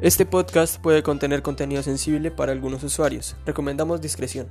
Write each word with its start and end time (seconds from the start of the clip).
Este 0.00 0.24
podcast 0.24 0.80
puede 0.80 1.02
contener 1.02 1.42
contenido 1.42 1.82
sensible 1.82 2.30
para 2.30 2.52
algunos 2.52 2.84
usuarios. 2.84 3.34
Recomendamos 3.44 4.00
discreción. 4.00 4.46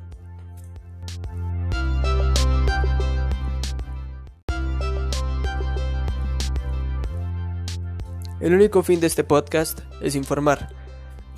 El 8.42 8.54
único 8.54 8.84
fin 8.84 9.00
de 9.00 9.08
este 9.08 9.24
podcast 9.24 9.80
es 10.02 10.16
informar. 10.16 10.68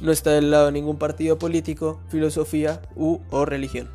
No 0.02 0.12
está 0.12 0.32
del 0.32 0.50
lado 0.50 0.66
de 0.66 0.72
ningún 0.72 0.98
partido 0.98 1.38
político, 1.38 2.02
filosofía 2.10 2.82
u 2.96 3.20
o 3.30 3.46
religión. 3.46 3.90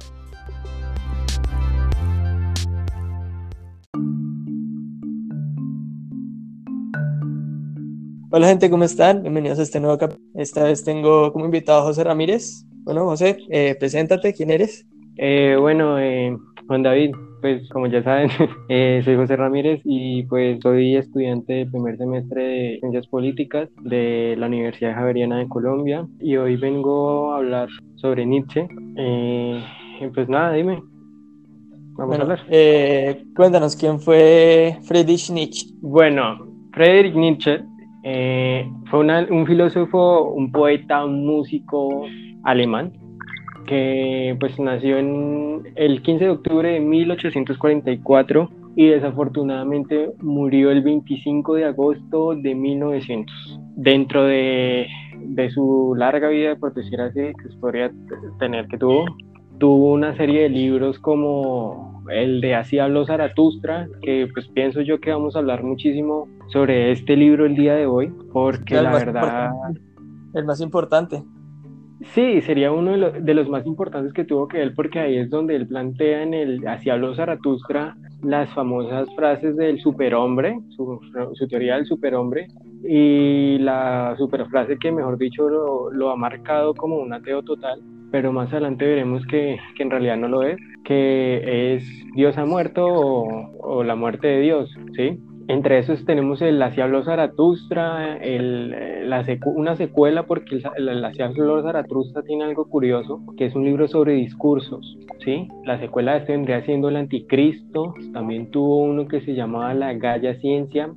Hola 8.36 8.48
gente, 8.48 8.68
¿cómo 8.68 8.82
están? 8.82 9.22
Bienvenidos 9.22 9.60
a 9.60 9.62
este 9.62 9.78
nuevo 9.78 9.96
capítulo. 9.96 10.28
Esta 10.34 10.64
vez 10.64 10.82
tengo 10.82 11.32
como 11.32 11.44
invitado 11.44 11.78
a 11.78 11.84
José 11.84 12.02
Ramírez. 12.02 12.66
Bueno, 12.82 13.04
José, 13.04 13.36
eh, 13.48 13.76
preséntate, 13.78 14.34
¿quién 14.34 14.50
eres? 14.50 14.88
Eh, 15.18 15.56
bueno, 15.56 16.00
eh, 16.00 16.36
Juan 16.66 16.82
David, 16.82 17.14
pues 17.40 17.68
como 17.68 17.86
ya 17.86 18.02
saben, 18.02 18.30
eh, 18.68 19.02
soy 19.04 19.14
José 19.14 19.36
Ramírez 19.36 19.82
y 19.84 20.24
pues 20.24 20.58
soy 20.64 20.96
estudiante 20.96 21.52
de 21.52 21.66
primer 21.66 21.96
semestre 21.96 22.42
de 22.42 22.76
Ciencias 22.80 23.06
Políticas 23.06 23.68
de 23.82 24.34
la 24.36 24.48
Universidad 24.48 24.96
Javeriana 24.96 25.38
de 25.38 25.46
Colombia 25.46 26.04
y 26.18 26.36
hoy 26.36 26.56
vengo 26.56 27.34
a 27.34 27.36
hablar 27.36 27.68
sobre 27.94 28.26
Nietzsche. 28.26 28.66
Pues 30.12 30.28
nada, 30.28 30.54
dime. 30.54 30.82
Vamos 31.92 32.18
a 32.18 32.22
hablar. 32.22 32.40
cuéntanos, 33.36 33.76
¿quién 33.76 34.00
fue 34.00 34.76
Friedrich 34.82 35.30
Nietzsche? 35.30 35.68
Bueno, 35.82 36.48
Friedrich 36.72 37.14
Nietzsche 37.14 37.60
eh, 38.04 38.70
fue 38.90 39.00
un 39.00 39.46
filósofo, 39.46 40.30
un 40.30 40.52
poeta, 40.52 41.04
un 41.04 41.26
músico 41.26 42.04
alemán 42.44 42.92
que 43.66 44.36
pues 44.38 44.58
nació 44.60 44.98
el 44.98 46.02
15 46.02 46.24
de 46.24 46.30
octubre 46.30 46.68
de 46.68 46.80
1844 46.80 48.50
y 48.76 48.86
desafortunadamente 48.88 50.10
murió 50.20 50.70
el 50.70 50.82
25 50.82 51.54
de 51.54 51.64
agosto 51.64 52.34
de 52.34 52.54
1900. 52.54 53.60
Dentro 53.76 54.24
de, 54.24 54.86
de 55.18 55.50
su 55.50 55.94
larga 55.96 56.28
vida, 56.28 56.56
por 56.56 56.74
decir 56.74 57.00
así, 57.00 57.20
que 57.20 57.48
se 57.48 57.56
podría 57.58 57.90
tener 58.38 58.66
que 58.68 58.76
tuvo, 58.76 59.06
tuvo 59.58 59.92
una 59.92 60.14
serie 60.16 60.42
de 60.42 60.48
libros 60.50 60.98
como 60.98 62.02
el 62.10 62.40
de 62.40 62.54
Así 62.54 62.78
habló 62.78 63.06
Zaratustra, 63.06 63.88
que 64.02 64.28
pues 64.32 64.46
pienso 64.48 64.82
yo 64.82 65.00
que 65.00 65.10
vamos 65.10 65.36
a 65.36 65.38
hablar 65.38 65.62
muchísimo 65.62 66.28
sobre 66.48 66.92
este 66.92 67.16
libro 67.16 67.46
el 67.46 67.56
día 67.56 67.74
de 67.74 67.86
hoy, 67.86 68.12
porque 68.32 68.80
la 68.80 68.92
verdad... 68.92 69.50
El 70.34 70.44
más 70.44 70.60
importante. 70.60 71.22
Sí, 72.12 72.40
sería 72.42 72.72
uno 72.72 73.10
de, 73.10 73.34
los 73.34 73.48
más 73.48 73.64
importantes 73.66 74.12
que 74.12 74.24
tuvo 74.24 74.48
que 74.48 74.60
él, 74.60 74.74
porque 74.74 74.98
ahí 74.98 75.16
es 75.16 75.30
donde 75.30 75.56
él 75.56 75.66
plantea 75.66 76.22
en 76.22 76.34
el 76.34 76.66
Así 76.66 76.90
habló 76.90 77.14
Zaratustra 77.14 77.96
las 78.22 78.52
famosas 78.52 79.08
frases 79.14 79.56
del 79.56 79.80
superhombre, 79.80 80.58
su, 80.70 81.00
su 81.34 81.46
teoría 81.46 81.76
del 81.76 81.86
superhombre, 81.86 82.48
y 82.86 83.58
la 83.58 84.14
superfrase 84.18 84.78
que 84.78 84.92
mejor 84.92 85.16
dicho 85.18 85.48
lo, 85.48 85.90
lo 85.90 86.10
ha 86.10 86.16
marcado 86.16 86.74
como 86.74 86.96
un 86.96 87.12
ateo 87.12 87.42
total, 87.42 87.80
pero 88.10 88.32
más 88.32 88.52
adelante 88.52 88.86
veremos 88.86 89.26
que, 89.26 89.58
que, 89.76 89.82
en 89.82 89.90
realidad 89.90 90.16
no 90.16 90.28
lo 90.28 90.42
es, 90.42 90.58
que 90.84 91.74
es 91.74 91.84
Dios 92.14 92.36
ha 92.36 92.44
muerto 92.44 92.86
o, 92.86 93.82
la 93.82 93.96
muerte 93.96 94.28
de 94.28 94.40
Dios, 94.40 94.74
¿sí? 94.96 95.18
Entre 95.48 95.78
esos 95.78 96.04
tenemos 96.04 96.40
el 96.42 96.62
Así 96.62 96.80
habló 96.80 97.02
Zaratustra, 97.02 98.16
el, 98.16 99.08
la 99.08 99.24
una 99.54 99.76
secuela 99.76 100.24
porque 100.24 100.56
el, 100.56 100.88
el 100.88 101.04
Así 101.04 101.22
habló 101.22 101.62
Zaratustra 101.62 102.22
tiene 102.22 102.44
algo 102.44 102.66
curioso, 102.66 103.20
que 103.36 103.46
es 103.46 103.54
un 103.54 103.64
libro 103.64 103.88
sobre 103.88 104.14
discursos, 104.14 104.96
¿sí? 105.24 105.48
La 105.64 105.78
secuela 105.78 106.12
de 106.12 106.18
este 106.20 106.32
vendría 106.32 106.64
siendo 106.64 106.88
el 106.88 106.96
Anticristo, 106.96 107.94
también 108.12 108.50
tuvo 108.50 108.78
uno 108.78 109.06
que 109.06 109.20
se 109.20 109.34
llamaba 109.34 109.74
La 109.74 109.92
Galla 109.92 110.34
Ciencia, 110.36 110.90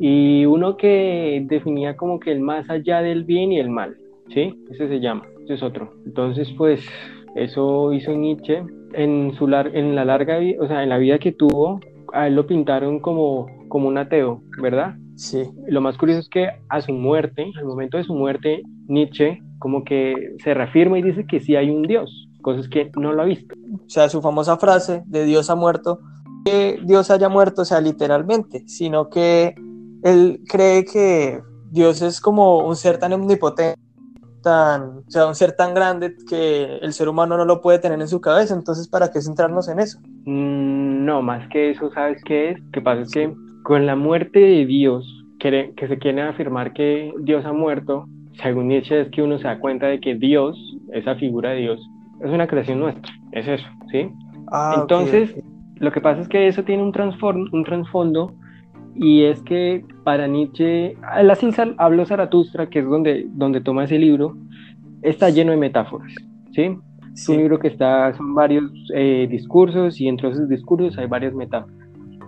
y 0.00 0.46
uno 0.46 0.76
que 0.76 1.44
definía 1.46 1.96
como 1.96 2.18
que 2.18 2.32
el 2.32 2.40
más 2.40 2.68
allá 2.70 3.02
del 3.02 3.24
bien 3.24 3.52
y 3.52 3.60
el 3.60 3.70
mal, 3.70 3.96
¿sí? 4.28 4.54
Ese 4.70 4.88
se 4.88 5.00
llama 5.00 5.26
este 5.42 5.54
es 5.54 5.62
otro. 5.62 5.92
Entonces, 6.06 6.50
pues 6.56 6.86
eso 7.34 7.92
hizo 7.92 8.12
Nietzsche 8.12 8.62
en, 8.94 9.32
su 9.34 9.46
en 9.46 9.94
la 9.94 10.04
larga 10.04 10.38
vida, 10.38 10.58
o 10.62 10.68
sea, 10.68 10.82
en 10.82 10.88
la 10.88 10.98
vida 10.98 11.18
que 11.18 11.32
tuvo, 11.32 11.80
a 12.12 12.26
él 12.26 12.34
lo 12.34 12.46
pintaron 12.46 13.00
como, 13.00 13.46
como 13.68 13.88
un 13.88 13.98
ateo, 13.98 14.42
¿verdad? 14.60 14.94
Sí. 15.16 15.48
Lo 15.68 15.80
más 15.80 15.96
curioso 15.96 16.20
es 16.20 16.28
que 16.28 16.48
a 16.68 16.80
su 16.80 16.92
muerte, 16.92 17.50
al 17.58 17.64
momento 17.64 17.96
de 17.96 18.04
su 18.04 18.14
muerte, 18.14 18.62
Nietzsche 18.88 19.40
como 19.58 19.84
que 19.84 20.34
se 20.42 20.54
reafirma 20.54 20.98
y 20.98 21.02
dice 21.02 21.24
que 21.24 21.38
sí 21.38 21.54
hay 21.54 21.70
un 21.70 21.82
Dios, 21.82 22.28
cosas 22.42 22.68
que 22.68 22.90
no 22.98 23.12
lo 23.12 23.22
ha 23.22 23.26
visto. 23.26 23.54
O 23.86 23.88
sea, 23.88 24.08
su 24.08 24.20
famosa 24.20 24.56
frase 24.56 25.04
de 25.06 25.24
Dios 25.24 25.50
ha 25.50 25.54
muerto, 25.54 26.00
que 26.44 26.80
Dios 26.84 27.10
haya 27.12 27.28
muerto, 27.28 27.62
o 27.62 27.64
sea, 27.64 27.80
literalmente, 27.80 28.64
sino 28.66 29.08
que 29.08 29.54
él 30.02 30.40
cree 30.48 30.84
que 30.84 31.40
Dios 31.70 32.02
es 32.02 32.20
como 32.20 32.66
un 32.66 32.74
ser 32.74 32.98
tan 32.98 33.12
omnipotente 33.12 33.80
tan, 34.42 34.98
o 34.98 35.04
sea, 35.10 35.26
un 35.26 35.34
ser 35.34 35.52
tan 35.52 35.72
grande 35.72 36.16
que 36.28 36.76
el 36.82 36.92
ser 36.92 37.08
humano 37.08 37.36
no 37.36 37.44
lo 37.44 37.60
puede 37.60 37.78
tener 37.78 38.00
en 38.00 38.08
su 38.08 38.20
cabeza, 38.20 38.54
entonces 38.54 38.88
¿para 38.88 39.10
qué 39.10 39.22
centrarnos 39.22 39.68
en 39.68 39.78
eso? 39.80 39.98
Mm, 40.24 40.91
no, 41.04 41.22
más 41.22 41.46
que 41.48 41.70
eso, 41.70 41.90
¿sabes 41.92 42.22
qué 42.24 42.50
es? 42.50 42.62
Que 42.72 42.80
pasa 42.80 43.02
es 43.02 43.12
que 43.12 43.32
con 43.62 43.86
la 43.86 43.96
muerte 43.96 44.38
de 44.38 44.66
Dios, 44.66 45.06
que, 45.38 45.72
que 45.76 45.88
se 45.88 45.98
quiere 45.98 46.22
afirmar 46.22 46.72
que 46.72 47.12
Dios 47.20 47.44
ha 47.44 47.52
muerto, 47.52 48.06
según 48.42 48.68
Nietzsche 48.68 49.00
es 49.00 49.10
que 49.10 49.22
uno 49.22 49.38
se 49.38 49.44
da 49.44 49.58
cuenta 49.58 49.86
de 49.86 50.00
que 50.00 50.14
Dios, 50.14 50.56
esa 50.92 51.14
figura 51.16 51.50
de 51.50 51.60
Dios, 51.60 51.80
es 52.20 52.30
una 52.30 52.46
creación 52.46 52.80
nuestra, 52.80 53.12
es 53.32 53.46
eso, 53.46 53.66
¿sí? 53.90 54.10
Ah, 54.50 54.76
entonces, 54.80 55.34
lo 55.76 55.92
que 55.92 56.00
pasa 56.00 56.20
es 56.20 56.28
que 56.28 56.46
eso 56.46 56.62
tiene 56.62 56.82
un, 56.82 56.92
un 57.52 57.64
trasfondo 57.64 58.34
y 58.94 59.24
es 59.24 59.42
que 59.42 59.84
para 60.04 60.26
Nietzsche, 60.26 60.96
el 61.18 61.30
así 61.30 61.48
habló 61.78 62.04
Zaratustra, 62.04 62.68
que 62.68 62.80
es 62.80 62.84
donde, 62.84 63.26
donde 63.30 63.60
toma 63.60 63.84
ese 63.84 63.98
libro, 63.98 64.36
está 65.02 65.30
lleno 65.30 65.52
de 65.52 65.58
metáforas, 65.58 66.12
¿sí? 66.52 66.76
Es 67.14 67.28
un 67.28 67.36
libro 67.38 67.58
que 67.58 67.68
está, 67.68 68.12
son 68.14 68.34
varios 68.34 68.70
eh, 68.94 69.26
discursos 69.30 70.00
y 70.00 70.08
entre 70.08 70.30
esos 70.30 70.48
discursos 70.48 70.96
hay 70.98 71.06
varias 71.06 71.34
metáforas. 71.34 71.76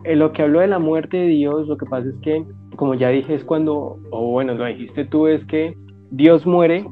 En 0.05 0.19
lo 0.19 0.33
que 0.33 0.43
habló 0.43 0.61
de 0.61 0.67
la 0.67 0.79
muerte 0.79 1.17
de 1.17 1.29
Dios, 1.29 1.67
lo 1.67 1.79
que 1.79 1.87
pasa 1.87 2.09
es 2.09 2.17
que, 2.21 2.45
como 2.77 2.95
ya 2.95 3.09
dije, 3.09 3.35
es 3.35 3.45
cuando, 3.45 3.99
o 4.11 4.31
bueno, 4.31 4.55
lo 4.55 4.67
dijiste 4.67 5.07
tú, 5.07 5.27
es 5.27 5.45
que 5.47 5.75
Dios 6.11 6.47
muere 6.47 6.85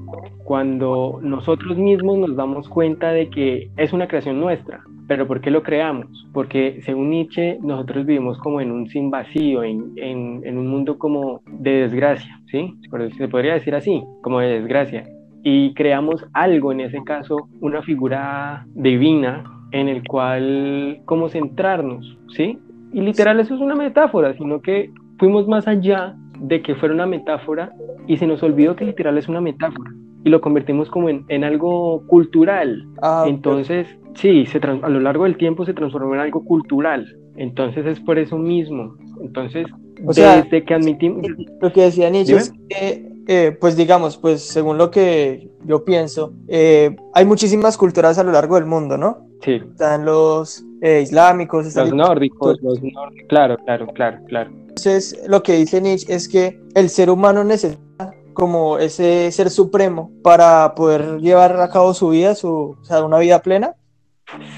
cuando 0.45 1.21
nosotros 1.23 1.77
mismos 1.77 2.19
nos 2.19 2.37
damos 2.37 2.69
cuenta 2.69 3.13
de 3.13 3.29
que 3.29 3.71
es 3.77 3.93
una 3.93 4.09
creación 4.09 4.41
nuestra, 4.41 4.83
¿Pero 5.09 5.27
por 5.27 5.41
qué 5.41 5.51
lo 5.51 5.63
creamos? 5.63 6.27
Porque 6.33 6.81
según 6.87 7.11
Nietzsche, 7.11 7.59
nosotros 7.61 8.07
vivimos 8.07 8.39
como 8.39 8.61
en 8.61 8.71
un 8.71 8.89
sin 8.89 9.11
vacío, 9.11 9.63
en, 9.63 9.93
en, 9.97 10.57
un 10.57 10.67
mundo 10.69 10.97
como 10.97 11.43
de 11.47 11.83
desgracia, 11.83 12.41
¿sí? 12.47 12.75
Se 13.19 13.29
podría 13.29 13.55
decir 13.55 13.75
así, 13.75 14.03
como 14.23 14.41
de 14.41 14.61
desgracia. 14.61 15.05
Y 15.43 15.75
creamos 15.75 16.25
algo, 16.33 16.73
en 16.73 16.81
ese 16.81 17.03
caso, 17.05 17.49
una 17.61 17.83
figura 17.83 18.67
divina 18.75 19.45
en 19.73 19.89
el 19.89 20.07
cual, 20.07 21.01
como 21.05 21.29
centrarnos, 21.29 22.17
¿sí? 22.37 22.59
Y 22.93 23.01
literal 23.01 23.41
eso 23.41 23.55
es 23.55 23.61
una 23.61 23.75
metáfora, 23.75 24.35
sino 24.35 24.61
que 24.61 24.91
fuimos 25.19 25.49
más 25.49 25.67
allá 25.67 26.15
de 26.39 26.63
que 26.63 26.75
fuera 26.75 26.95
una 26.95 27.07
metáfora 27.07 27.73
y 28.07 28.17
se 28.19 28.27
nos 28.27 28.43
olvidó 28.43 28.77
que 28.77 28.85
literal 28.85 29.17
es 29.17 29.29
una 29.29 29.41
metáfora 29.41 29.91
y 30.25 30.31
lo 30.31 30.41
convertimos 30.41 30.89
como 30.91 31.09
en, 31.09 31.25
en 31.29 31.45
algo 31.45 32.07
cultural. 32.07 32.87
Ah, 33.01 33.25
Entonces, 33.27 33.89
sí, 34.15 34.47
se 34.47 34.59
a 34.59 34.89
lo 34.89 35.01
largo 35.01 35.25
del 35.25 35.37
tiempo 35.37 35.65
se 35.65 35.75
transformó 35.75 36.15
en 36.15 36.21
algo 36.21 36.45
cultural. 36.45 37.17
Entonces 37.37 37.87
es 37.87 38.01
por 38.01 38.19
eso 38.19 38.39
mismo. 38.39 38.95
Entonces, 39.21 39.67
o 40.05 40.13
sea, 40.13 40.43
desde 40.43 40.65
que 40.65 40.75
admitimos... 40.75 41.27
Lo 41.61 41.73
que 41.73 41.83
decía 41.83 42.11
Nietzsche 42.11 42.37
es 42.37 42.53
que, 42.69 43.12
eh, 43.27 43.57
pues 43.61 43.77
digamos, 43.77 44.17
pues 44.17 44.43
según 44.43 44.79
lo 44.79 44.91
que 44.91 45.49
yo 45.65 45.85
pienso, 45.85 46.33
eh, 46.49 46.97
hay 47.15 47.25
muchísimas 47.25 47.77
culturas 47.77 48.19
a 48.19 48.25
lo 48.25 48.33
largo 48.33 48.57
del 48.57 48.67
mundo, 48.67 48.97
¿no? 48.97 49.29
Sí. 49.43 49.61
Están 49.71 50.05
los 50.05 50.65
eh, 50.81 51.01
islámicos, 51.03 51.67
están 51.67 51.91
los 51.91 51.95
nórdicos, 51.95 52.61
los 52.63 52.83
nórdicos, 52.83 53.29
claro, 53.29 53.57
claro, 53.65 53.87
claro, 53.89 54.19
claro. 54.27 54.51
Entonces, 54.51 55.21
lo 55.27 55.43
que 55.43 55.55
dice 55.55 55.81
Nietzsche 55.81 56.13
es 56.15 56.29
que 56.29 56.61
el 56.75 56.89
ser 56.89 57.11
humano 57.11 57.45
necesita 57.45 58.15
como 58.33 58.79
ese 58.79 59.31
ser 59.31 59.51
supremo 59.51 60.11
para 60.23 60.75
poder 60.75 61.19
llevar 61.19 61.61
a 61.61 61.69
cabo 61.69 61.95
su 61.95 62.09
vida, 62.09 62.35
su, 62.35 62.77
o 62.81 62.85
sea, 62.85 63.05
una 63.05 63.19
vida 63.19 63.41
plena. 63.43 63.75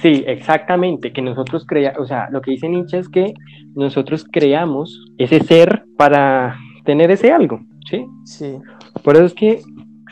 Sí, 0.00 0.22
exactamente, 0.26 1.12
que 1.12 1.20
nosotros 1.20 1.64
creamos, 1.66 2.00
o 2.00 2.06
sea, 2.06 2.28
lo 2.30 2.40
que 2.40 2.52
dice 2.52 2.68
Nietzsche 2.68 2.98
es 2.98 3.08
que 3.08 3.34
nosotros 3.74 4.24
creamos 4.30 5.04
ese 5.18 5.40
ser 5.40 5.84
para 5.96 6.56
tener 6.84 7.10
ese 7.10 7.32
algo, 7.32 7.60
¿sí? 7.88 8.06
Sí. 8.24 8.58
Por 9.02 9.16
eso 9.16 9.26
es 9.26 9.34
que 9.34 9.62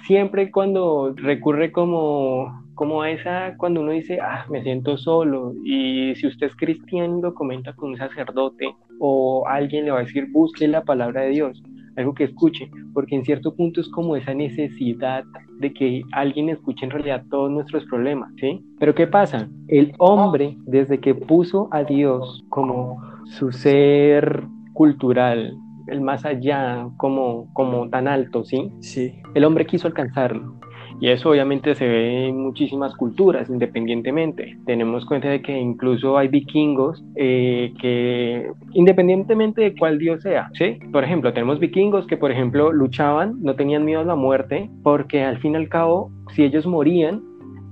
siempre 0.06 0.50
cuando 0.50 1.14
recurre 1.16 1.72
como, 1.72 2.64
como 2.74 3.02
a 3.02 3.10
esa, 3.10 3.56
cuando 3.56 3.80
uno 3.80 3.92
dice, 3.92 4.18
ah, 4.20 4.44
me 4.50 4.62
siento 4.62 4.96
solo, 4.96 5.54
y 5.64 6.14
si 6.16 6.26
usted 6.26 6.48
es 6.48 6.56
cristiano 6.56 7.20
lo 7.20 7.34
comenta 7.34 7.72
con 7.74 7.90
un 7.90 7.96
sacerdote, 7.96 8.74
o 8.98 9.46
alguien 9.46 9.84
le 9.84 9.90
va 9.90 10.00
a 10.00 10.04
decir, 10.04 10.26
busque 10.30 10.68
la 10.68 10.84
palabra 10.84 11.22
de 11.22 11.30
Dios, 11.30 11.62
algo 11.96 12.14
que 12.14 12.24
escuche, 12.24 12.70
porque 12.94 13.14
en 13.14 13.24
cierto 13.24 13.54
punto 13.54 13.80
es 13.80 13.88
como 13.88 14.16
esa 14.16 14.34
necesidad 14.34 15.24
de 15.58 15.72
que 15.72 16.02
alguien 16.12 16.48
escuche 16.48 16.84
en 16.84 16.90
realidad 16.90 17.24
todos 17.30 17.50
nuestros 17.50 17.84
problemas, 17.84 18.32
¿sí? 18.40 18.64
Pero 18.78 18.94
¿qué 18.94 19.06
pasa? 19.06 19.48
El 19.68 19.92
hombre, 19.98 20.56
desde 20.66 20.98
que 20.98 21.14
puso 21.14 21.68
a 21.70 21.84
Dios 21.84 22.44
como 22.48 23.00
su 23.26 23.52
ser 23.52 24.42
cultural, 24.72 25.54
el 25.86 26.00
más 26.00 26.24
allá, 26.24 26.86
como, 26.96 27.48
como 27.54 27.88
tan 27.88 28.08
alto, 28.08 28.44
¿sí? 28.44 28.70
Sí. 28.80 29.12
El 29.34 29.44
hombre 29.44 29.66
quiso 29.66 29.86
alcanzarlo. 29.88 30.54
Y 31.00 31.08
eso 31.08 31.30
obviamente 31.30 31.74
se 31.74 31.88
ve 31.88 32.28
en 32.28 32.38
muchísimas 32.40 32.94
culturas, 32.94 33.48
independientemente. 33.50 34.56
Tenemos 34.66 35.04
cuenta 35.04 35.28
de 35.30 35.42
que 35.42 35.58
incluso 35.58 36.16
hay 36.16 36.28
vikingos 36.28 37.02
eh, 37.16 37.72
que, 37.80 38.52
independientemente 38.74 39.62
de 39.62 39.74
cuál 39.74 39.98
dios 39.98 40.22
sea, 40.22 40.48
¿sí? 40.52 40.78
Por 40.92 41.02
ejemplo, 41.02 41.32
tenemos 41.32 41.58
vikingos 41.58 42.06
que, 42.06 42.16
por 42.16 42.30
ejemplo, 42.30 42.70
luchaban, 42.72 43.42
no 43.42 43.56
tenían 43.56 43.84
miedo 43.84 44.00
a 44.00 44.04
la 44.04 44.14
muerte, 44.14 44.70
porque 44.84 45.24
al 45.24 45.38
fin 45.38 45.54
y 45.54 45.56
al 45.56 45.68
cabo, 45.68 46.10
si 46.34 46.44
ellos 46.44 46.66
morían, 46.66 47.20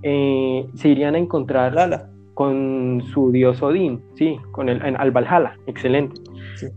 eh, 0.02 0.66
se 0.74 0.88
irían 0.88 1.14
a 1.14 1.18
encontrar 1.18 1.74
Lala. 1.74 2.08
con 2.34 3.02
su 3.12 3.30
dios 3.30 3.62
Odín, 3.62 4.00
sí, 4.14 4.38
con 4.50 4.68
el 4.68 4.82
en- 4.84 4.96
al 4.96 5.10
Valhalla, 5.12 5.56
excelente. 5.66 6.20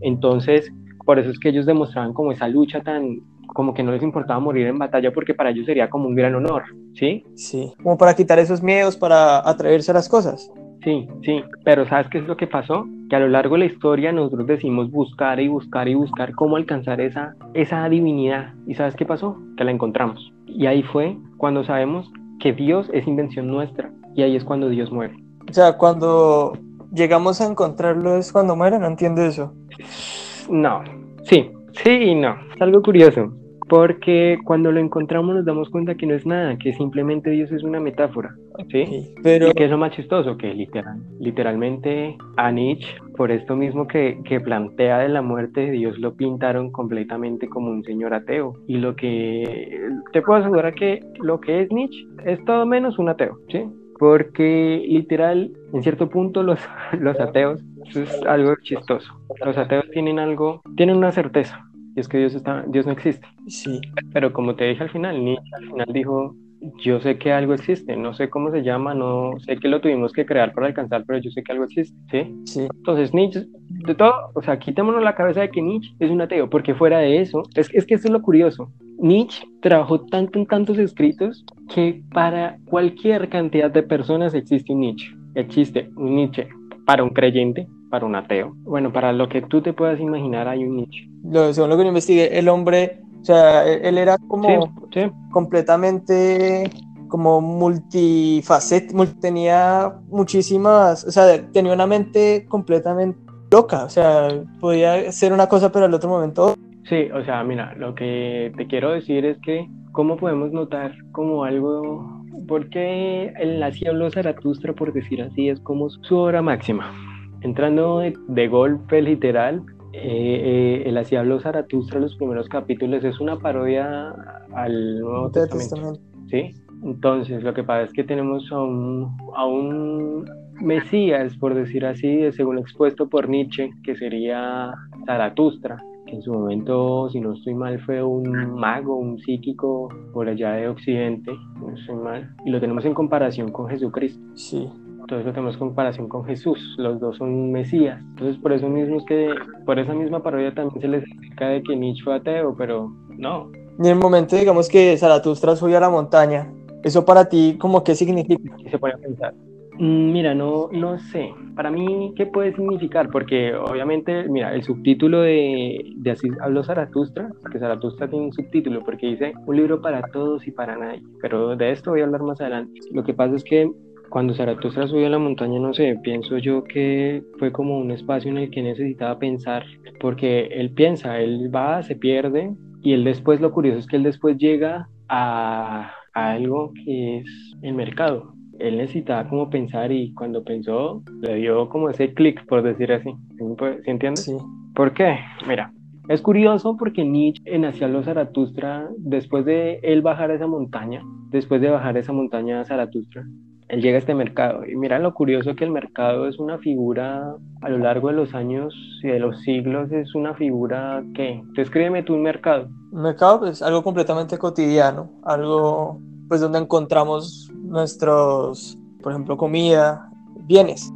Entonces, 0.02 0.72
por 1.04 1.18
eso 1.18 1.30
es 1.30 1.38
que 1.38 1.50
ellos 1.50 1.66
demostraban 1.66 2.12
como 2.12 2.32
esa 2.32 2.48
lucha 2.48 2.80
tan, 2.80 3.20
como 3.48 3.74
que 3.74 3.82
no 3.82 3.92
les 3.92 4.02
importaba 4.02 4.40
morir 4.40 4.66
en 4.66 4.78
batalla 4.78 5.12
porque 5.12 5.34
para 5.34 5.50
ellos 5.50 5.66
sería 5.66 5.90
como 5.90 6.08
un 6.08 6.14
gran 6.14 6.34
honor, 6.34 6.64
¿sí? 6.94 7.24
Sí. 7.34 7.72
Como 7.82 7.98
para 7.98 8.14
quitar 8.14 8.38
esos 8.38 8.62
miedos, 8.62 8.96
para 8.96 9.48
atreverse 9.48 9.90
a 9.90 9.94
las 9.94 10.08
cosas. 10.08 10.50
Sí, 10.82 11.08
sí, 11.22 11.42
pero 11.64 11.88
¿sabes 11.88 12.08
qué 12.08 12.18
es 12.18 12.26
lo 12.26 12.36
que 12.36 12.46
pasó? 12.46 12.86
Que 13.08 13.16
a 13.16 13.20
lo 13.20 13.28
largo 13.28 13.54
de 13.54 13.60
la 13.60 13.64
historia 13.72 14.12
nosotros 14.12 14.46
decimos 14.46 14.90
buscar 14.90 15.40
y 15.40 15.48
buscar 15.48 15.88
y 15.88 15.94
buscar 15.94 16.32
cómo 16.34 16.56
alcanzar 16.56 17.00
esa, 17.00 17.34
esa 17.54 17.88
divinidad. 17.88 18.52
¿Y 18.66 18.74
sabes 18.74 18.94
qué 18.94 19.06
pasó? 19.06 19.38
Que 19.56 19.64
la 19.64 19.70
encontramos. 19.70 20.30
Y 20.46 20.66
ahí 20.66 20.82
fue 20.82 21.16
cuando 21.38 21.64
sabemos 21.64 22.10
que 22.38 22.52
Dios 22.52 22.90
es 22.92 23.06
invención 23.06 23.46
nuestra. 23.46 23.90
Y 24.14 24.22
ahí 24.22 24.36
es 24.36 24.44
cuando 24.44 24.68
Dios 24.68 24.92
muere. 24.92 25.14
O 25.48 25.52
sea, 25.54 25.78
cuando 25.78 26.52
llegamos 26.92 27.40
a 27.40 27.46
encontrarlo 27.46 28.16
es 28.16 28.30
cuando 28.30 28.54
muere, 28.54 28.78
no 28.78 28.86
entiendo 28.86 29.22
eso. 29.22 29.54
No, 30.50 30.82
sí, 31.22 31.50
sí 31.72 31.90
y 31.90 32.14
no. 32.14 32.36
Es 32.54 32.60
algo 32.60 32.82
curioso. 32.82 33.32
Porque 33.68 34.38
cuando 34.44 34.70
lo 34.70 34.80
encontramos 34.80 35.34
nos 35.34 35.44
damos 35.44 35.70
cuenta 35.70 35.94
que 35.94 36.06
no 36.06 36.14
es 36.14 36.26
nada, 36.26 36.56
que 36.58 36.74
simplemente 36.74 37.30
Dios 37.30 37.50
es 37.50 37.62
una 37.62 37.80
metáfora, 37.80 38.34
¿sí? 38.70 38.84
Sí, 38.86 39.14
Pero, 39.22 39.48
Y 39.48 39.52
que 39.52 39.64
es 39.64 39.70
lo 39.70 39.78
más 39.78 39.92
chistoso, 39.92 40.36
que 40.36 40.52
literal, 40.52 41.00
literalmente 41.18 42.16
a 42.36 42.50
Nietzsche, 42.50 42.86
por 43.16 43.30
esto 43.30 43.56
mismo 43.56 43.86
que, 43.86 44.20
que 44.24 44.40
plantea 44.40 44.98
de 44.98 45.08
la 45.08 45.22
muerte 45.22 45.62
de 45.62 45.70
Dios, 45.70 45.98
lo 45.98 46.14
pintaron 46.14 46.70
completamente 46.72 47.48
como 47.48 47.70
un 47.70 47.82
señor 47.84 48.12
ateo. 48.12 48.54
Y 48.66 48.76
lo 48.76 48.96
que 48.96 49.80
te 50.12 50.20
puedo 50.20 50.40
asegurar 50.40 50.74
que 50.74 51.00
lo 51.20 51.40
que 51.40 51.62
es 51.62 51.72
Nietzsche 51.72 52.06
es 52.26 52.44
todo 52.44 52.66
menos 52.66 52.98
un 52.98 53.08
ateo, 53.08 53.38
¿sí? 53.48 53.64
Porque 53.98 54.84
literal, 54.86 55.52
en 55.72 55.82
cierto 55.82 56.10
punto 56.10 56.42
los, 56.42 56.60
los 57.00 57.18
ateos, 57.18 57.62
eso 57.88 58.02
es 58.02 58.22
algo 58.26 58.54
chistoso. 58.62 59.12
Los 59.44 59.56
ateos 59.56 59.90
tienen 59.90 60.18
algo, 60.18 60.62
tienen 60.76 60.96
una 60.96 61.12
certeza, 61.12 61.64
y 61.96 62.00
es 62.00 62.08
que 62.08 62.18
Dios, 62.18 62.34
está, 62.34 62.64
Dios 62.68 62.86
no 62.86 62.92
existe. 62.92 63.26
sí, 63.46 63.80
Pero 64.12 64.32
como 64.32 64.54
te 64.56 64.64
dije 64.64 64.82
al 64.82 64.90
final, 64.90 65.24
Nietzsche 65.24 65.54
al 65.56 65.66
final 65.66 65.86
dijo, 65.92 66.34
yo 66.82 67.00
sé 67.00 67.18
que 67.18 67.32
algo 67.32 67.54
existe, 67.54 67.96
no 67.96 68.14
sé 68.14 68.30
cómo 68.30 68.50
se 68.50 68.62
llama, 68.62 68.94
no 68.94 69.32
sé 69.40 69.56
que 69.56 69.68
lo 69.68 69.80
tuvimos 69.80 70.12
que 70.12 70.26
crear 70.26 70.52
para 70.52 70.66
alcanzar, 70.66 71.04
pero 71.06 71.18
yo 71.18 71.30
sé 71.30 71.42
que 71.42 71.52
algo 71.52 71.64
existe, 71.64 71.96
¿sí? 72.10 72.34
sí, 72.44 72.60
Entonces 72.74 73.12
Nietzsche, 73.12 73.46
de 73.68 73.94
todo, 73.94 74.12
o 74.34 74.42
sea, 74.42 74.58
quitémonos 74.58 75.02
la 75.02 75.14
cabeza 75.14 75.42
de 75.42 75.50
que 75.50 75.62
Nietzsche 75.62 75.94
es 75.98 76.10
un 76.10 76.20
ateo, 76.20 76.48
porque 76.48 76.74
fuera 76.74 76.98
de 76.98 77.20
eso, 77.20 77.42
es, 77.54 77.72
es 77.74 77.86
que 77.86 77.94
esto 77.94 78.08
es 78.08 78.12
lo 78.12 78.22
curioso, 78.22 78.70
Nietzsche 78.98 79.46
trabajó 79.60 80.00
tanto 80.06 80.38
en 80.38 80.46
tantos 80.46 80.78
escritos 80.78 81.44
que 81.74 82.02
para 82.12 82.58
cualquier 82.64 83.28
cantidad 83.28 83.70
de 83.70 83.82
personas 83.82 84.34
existe 84.34 84.72
un 84.72 84.80
Nietzsche, 84.80 85.14
existe 85.34 85.90
un 85.96 86.16
Nietzsche 86.16 86.48
para 86.84 87.02
un 87.02 87.10
creyente, 87.10 87.66
para 87.90 88.04
un 88.06 88.14
ateo, 88.14 88.56
bueno, 88.64 88.92
para 88.92 89.12
lo 89.12 89.28
que 89.28 89.42
tú 89.42 89.62
te 89.62 89.72
puedas 89.72 90.00
imaginar 90.00 90.48
hay 90.48 90.64
un 90.64 90.76
Nietzsche. 90.76 91.08
lo, 91.24 91.52
según 91.52 91.70
lo 91.70 91.76
que 91.76 91.82
yo 91.84 91.88
investigué, 91.88 92.38
el 92.38 92.48
hombre, 92.48 93.00
o 93.20 93.24
sea, 93.24 93.66
él, 93.66 93.80
él 93.84 93.98
era 93.98 94.18
como 94.28 94.66
Sí, 94.92 95.00
sí. 95.02 95.10
completamente 95.30 96.70
como 97.08 97.40
multifacet, 97.40 98.92
mul- 98.92 99.14
tenía 99.20 99.92
muchísimas, 100.08 101.04
o 101.04 101.10
sea, 101.10 101.50
tenía 101.52 101.72
una 101.72 101.86
mente 101.86 102.44
completamente 102.48 103.18
loca, 103.50 103.84
o 103.84 103.88
sea, 103.88 104.28
podía 104.60 105.12
ser 105.12 105.32
una 105.32 105.46
cosa 105.48 105.70
pero 105.70 105.84
al 105.84 105.94
otro 105.94 106.08
momento. 106.10 106.54
Sí, 106.88 107.08
o 107.14 107.24
sea, 107.24 107.42
mira, 107.44 107.74
lo 107.76 107.94
que 107.94 108.52
te 108.56 108.66
quiero 108.66 108.90
decir 108.90 109.24
es 109.24 109.38
que, 109.42 109.66
¿cómo 109.92 110.16
podemos 110.16 110.50
notar 110.52 110.94
como 111.12 111.44
algo? 111.44 112.13
Porque 112.46 113.32
el 113.38 113.62
así 113.62 113.86
habló 113.86 114.10
Zaratustra, 114.10 114.72
por 114.72 114.92
decir 114.92 115.22
así, 115.22 115.48
es 115.48 115.60
como 115.60 115.90
su 115.90 116.16
obra 116.16 116.42
máxima. 116.42 116.92
Entrando 117.40 117.98
de, 117.98 118.14
de 118.28 118.48
golpe 118.48 119.02
literal, 119.02 119.62
eh, 119.92 120.00
eh, 120.02 120.82
el 120.86 120.96
así 120.96 121.14
habló 121.14 121.40
Zaratustra, 121.40 122.00
los 122.00 122.16
primeros 122.16 122.48
capítulos, 122.48 123.04
es 123.04 123.20
una 123.20 123.38
parodia 123.38 124.14
al 124.54 125.00
Nuevo. 125.00 125.30
Testamento. 125.30 126.00
¿sí? 126.28 126.54
Entonces, 126.82 127.42
lo 127.42 127.54
que 127.54 127.62
pasa 127.62 127.84
es 127.84 127.92
que 127.92 128.04
tenemos 128.04 128.50
a 128.50 128.60
un, 128.60 129.16
a 129.34 129.46
un 129.46 130.24
Mesías, 130.60 131.36
por 131.36 131.54
decir 131.54 131.86
así, 131.86 132.30
según 132.32 132.58
expuesto 132.58 133.08
por 133.08 133.28
Nietzsche, 133.28 133.70
que 133.82 133.96
sería 133.96 134.72
Zaratustra, 135.06 135.82
que 136.06 136.16
en 136.16 136.22
su 136.22 136.32
momento, 136.32 137.08
si 137.10 137.20
no 137.20 137.32
estoy 137.32 137.54
mal, 137.54 137.80
fue 137.84 138.02
un 138.02 138.54
mago, 138.54 138.96
un 138.96 139.18
psíquico 139.18 139.88
por 140.12 140.28
allá 140.28 140.52
de 140.52 140.68
Occidente, 140.68 141.32
no 141.60 141.74
estoy 141.74 141.96
mal, 141.96 142.34
y 142.44 142.50
lo 142.50 142.60
tenemos 142.60 142.84
en 142.84 142.94
comparación 142.94 143.50
con 143.50 143.68
Jesucristo. 143.68 144.20
Sí, 144.34 144.68
Entonces 145.00 145.26
lo 145.26 145.32
tenemos 145.32 145.54
en 145.54 145.60
comparación 145.60 146.08
con 146.08 146.24
Jesús, 146.24 146.74
los 146.78 147.00
dos 147.00 147.16
son 147.16 147.52
Mesías. 147.52 148.00
Entonces 148.10 148.36
por 148.38 148.52
eso 148.52 148.68
mismo 148.68 148.98
es 148.98 149.04
que, 149.04 149.34
por 149.64 149.78
esa 149.78 149.94
misma 149.94 150.22
parodia 150.22 150.54
también 150.54 150.80
se 150.80 150.88
les 150.88 151.02
explica 151.02 151.48
de 151.48 151.62
que 151.62 151.76
Nietzsche 151.76 152.04
fue 152.04 152.14
ateo, 152.14 152.54
pero 152.56 152.92
no, 153.16 153.50
y 153.78 153.82
en 153.82 153.94
el 153.94 153.96
momento 153.96 154.36
digamos 154.36 154.68
que 154.68 154.96
Zaratustra 154.96 155.56
subió 155.56 155.78
a 155.78 155.80
la 155.80 155.90
montaña, 155.90 156.52
eso 156.84 157.04
para 157.04 157.28
ti 157.28 157.56
como 157.58 157.82
qué 157.82 157.94
significa? 157.94 158.56
y 158.58 158.68
se 158.68 158.76
a 158.76 158.98
pensar. 158.98 159.34
Mm, 159.76 160.12
Mira, 160.12 160.34
no, 160.34 160.68
no 160.72 160.98
sé. 160.98 161.30
Para 161.56 161.70
mí, 161.70 162.12
¿qué 162.16 162.26
puede 162.26 162.54
significar? 162.54 163.10
Porque 163.10 163.54
obviamente, 163.54 164.28
mira, 164.28 164.54
el 164.54 164.62
subtítulo 164.62 165.20
de, 165.22 165.92
de 165.96 166.10
Así 166.12 166.28
habló 166.40 166.62
Zaratustra, 166.64 167.30
que 167.50 167.58
Zaratustra 167.58 168.08
tiene 168.08 168.26
un 168.26 168.32
subtítulo 168.32 168.82
porque 168.84 169.08
dice 169.08 169.32
un 169.46 169.56
libro 169.56 169.80
para 169.80 170.02
todos 170.12 170.46
y 170.46 170.52
para 170.52 170.76
nadie. 170.76 171.02
Pero 171.20 171.56
de 171.56 171.70
esto 171.72 171.90
voy 171.90 172.00
a 172.02 172.04
hablar 172.04 172.22
más 172.22 172.40
adelante. 172.40 172.80
Lo 172.92 173.02
que 173.04 173.14
pasa 173.14 173.34
es 173.36 173.44
que 173.44 173.70
cuando 174.10 174.34
Zaratustra 174.34 174.86
subió 174.86 175.06
a 175.06 175.10
la 175.10 175.18
montaña, 175.18 175.58
no 175.58 175.74
sé, 175.74 175.98
pienso 176.02 176.38
yo 176.38 176.62
que 176.64 177.24
fue 177.38 177.50
como 177.52 177.78
un 177.78 177.90
espacio 177.90 178.30
en 178.30 178.38
el 178.38 178.50
que 178.50 178.62
necesitaba 178.62 179.18
pensar, 179.18 179.64
porque 180.00 180.46
él 180.52 180.70
piensa, 180.70 181.18
él 181.20 181.50
va, 181.54 181.82
se 181.82 181.96
pierde, 181.96 182.52
y 182.82 182.92
él 182.92 183.02
después, 183.04 183.40
lo 183.40 183.50
curioso 183.50 183.78
es 183.80 183.86
que 183.88 183.96
él 183.96 184.04
después 184.04 184.36
llega 184.38 184.88
a, 185.08 185.90
a 186.14 186.30
algo 186.32 186.72
que 186.84 187.18
es 187.18 187.56
el 187.62 187.74
mercado. 187.74 188.33
Él 188.58 188.78
necesitaba 188.78 189.28
como 189.28 189.50
pensar 189.50 189.92
y 189.92 190.12
cuando 190.14 190.44
pensó 190.44 191.02
le 191.20 191.36
dio 191.36 191.68
como 191.68 191.90
ese 191.90 192.14
clic, 192.14 192.44
por 192.46 192.62
decir 192.62 192.92
así. 192.92 193.10
¿Sí, 193.36 193.44
entiendes? 193.86 194.24
Sí, 194.24 194.36
¿Por 194.74 194.92
qué? 194.92 195.18
Mira, 195.46 195.72
es 196.08 196.20
curioso 196.20 196.76
porque 196.76 197.04
Nietzsche 197.04 197.42
en 197.46 197.64
Hacia 197.64 197.88
los 197.88 198.04
Zaratustra, 198.04 198.88
después 198.98 199.44
de 199.44 199.80
él 199.82 200.02
bajar 200.02 200.30
esa 200.30 200.46
montaña, 200.46 201.02
después 201.30 201.60
de 201.60 201.70
bajar 201.70 201.96
esa 201.96 202.12
montaña 202.12 202.60
a 202.60 202.64
Zaratustra, 202.64 203.24
él 203.68 203.80
llega 203.80 203.96
a 203.96 203.98
este 204.00 204.14
mercado. 204.14 204.66
Y 204.66 204.76
mira 204.76 204.98
lo 204.98 205.14
curioso 205.14 205.54
que 205.54 205.64
el 205.64 205.70
mercado 205.70 206.28
es 206.28 206.38
una 206.38 206.58
figura 206.58 207.34
a 207.62 207.68
lo 207.68 207.78
largo 207.78 208.08
de 208.08 208.14
los 208.14 208.34
años 208.34 208.74
y 209.02 209.08
de 209.08 209.18
los 209.18 209.40
siglos, 209.42 209.90
es 209.92 210.14
una 210.14 210.34
figura 210.34 211.02
que, 211.14 211.42
descríbeme 211.54 212.02
tú 212.02 212.14
un 212.14 212.22
mercado. 212.22 212.68
un 212.92 213.02
mercado 213.02 213.40
pues 213.40 213.62
algo 213.62 213.82
completamente 213.82 214.36
cotidiano, 214.36 215.10
algo 215.24 215.98
pues 216.28 216.40
donde 216.40 216.58
encontramos 216.58 217.50
nuestros, 217.74 218.78
por 219.02 219.12
ejemplo, 219.12 219.36
comida, 219.36 220.08
bienes, 220.46 220.90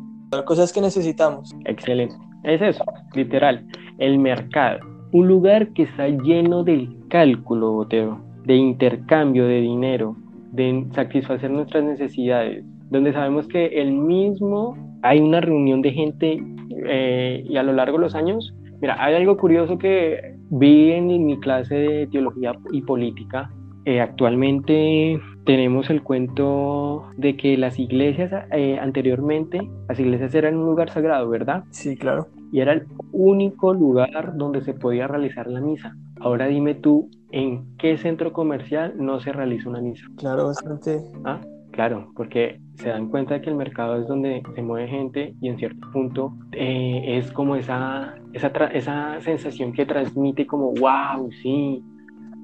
cosas 0.47 0.73
que 0.73 0.81
necesitamos. 0.81 1.55
Excelente. 1.67 2.15
Es 2.45 2.63
eso, 2.63 2.85
literal. 3.15 3.67
El 3.99 4.19
mercado. 4.19 4.79
Un 5.13 5.29
lugar 5.29 5.69
que 5.75 5.83
está 5.83 6.09
lleno 6.09 6.65
del 6.65 6.97
cálculo, 7.09 7.73
Boteo, 7.73 8.21
de 8.45 8.55
intercambio 8.55 9.47
de 9.47 9.61
dinero, 9.61 10.17
de 10.53 10.87
satisfacer 10.95 11.51
nuestras 11.51 11.85
necesidades, 11.85 12.65
donde 12.91 13.13
sabemos 13.13 13.47
que 13.49 13.67
el 13.67 13.93
mismo 13.93 14.77
hay 15.03 15.21
una 15.21 15.41
reunión 15.41 15.83
de 15.83 15.93
gente 15.93 16.43
eh, 16.87 17.45
y 17.49 17.57
a 17.57 17.63
lo 17.63 17.73
largo 17.73 17.99
de 17.99 18.05
los 18.05 18.15
años, 18.15 18.55
mira, 18.81 18.97
hay 19.03 19.15
algo 19.15 19.37
curioso 19.37 19.79
que 19.79 20.37
vi 20.51 20.93
en 20.93 21.27
mi 21.27 21.39
clase 21.41 21.75
de 21.75 22.07
teología 22.07 22.53
y 22.73 22.83
política. 22.83 23.51
Eh, 23.89 24.03
actualmente 24.03 25.19
tenemos 25.47 25.89
el 25.89 26.03
cuento 26.03 27.07
de 27.17 27.39
que 27.39 27.57
las 27.57 27.79
iglesias 27.79 28.31
eh, 28.53 28.79
anteriormente, 28.79 29.67
las 29.89 29.99
iglesias 29.99 30.35
eran 30.35 30.59
un 30.59 30.67
lugar 30.67 30.91
sagrado, 30.91 31.27
¿verdad? 31.31 31.65
Sí, 31.71 31.97
claro. 31.97 32.27
y 32.53 32.61
era 32.61 32.75
el 32.75 32.87
único 33.13 33.73
lugar 33.73 34.37
donde 34.37 34.61
se 34.61 34.75
podía 34.75 35.09
realizar 35.09 35.47
la 35.47 35.63
misa. 35.63 35.97
Ahora 36.21 36.49
dime 36.49 36.75
tú, 36.75 37.09
¿en 37.31 37.79
qué 37.79 37.97
centro 37.97 38.35
comercial 38.35 38.93
no 38.99 39.21
se 39.21 39.33
realiza 39.33 39.71
una 39.71 39.81
misa? 39.81 40.05
Claro, 40.19 40.49
bastante. 40.49 41.01
¿Ah? 41.25 41.41
Claro, 41.71 42.13
porque 42.15 42.61
se 42.75 42.91
dan 42.91 43.09
cuenta 43.09 43.33
de 43.35 43.41
que 43.41 43.49
el 43.49 43.57
mercado 43.57 44.03
es 44.03 44.07
donde 44.07 44.43
se 44.55 44.61
mueve 44.61 44.89
gente 44.89 45.35
y 45.41 45.49
en 45.49 45.57
cierto 45.57 45.91
punto 45.95 46.35
eh, 46.53 47.17
es 47.17 47.33
como 47.33 47.57
esa, 47.57 48.17
esa, 48.35 48.49
esa 48.67 49.19
sensación 49.23 49.73
que 49.73 49.87
transmite 49.87 50.47
como, 50.47 50.75
wow, 50.75 51.31
sí, 51.41 51.83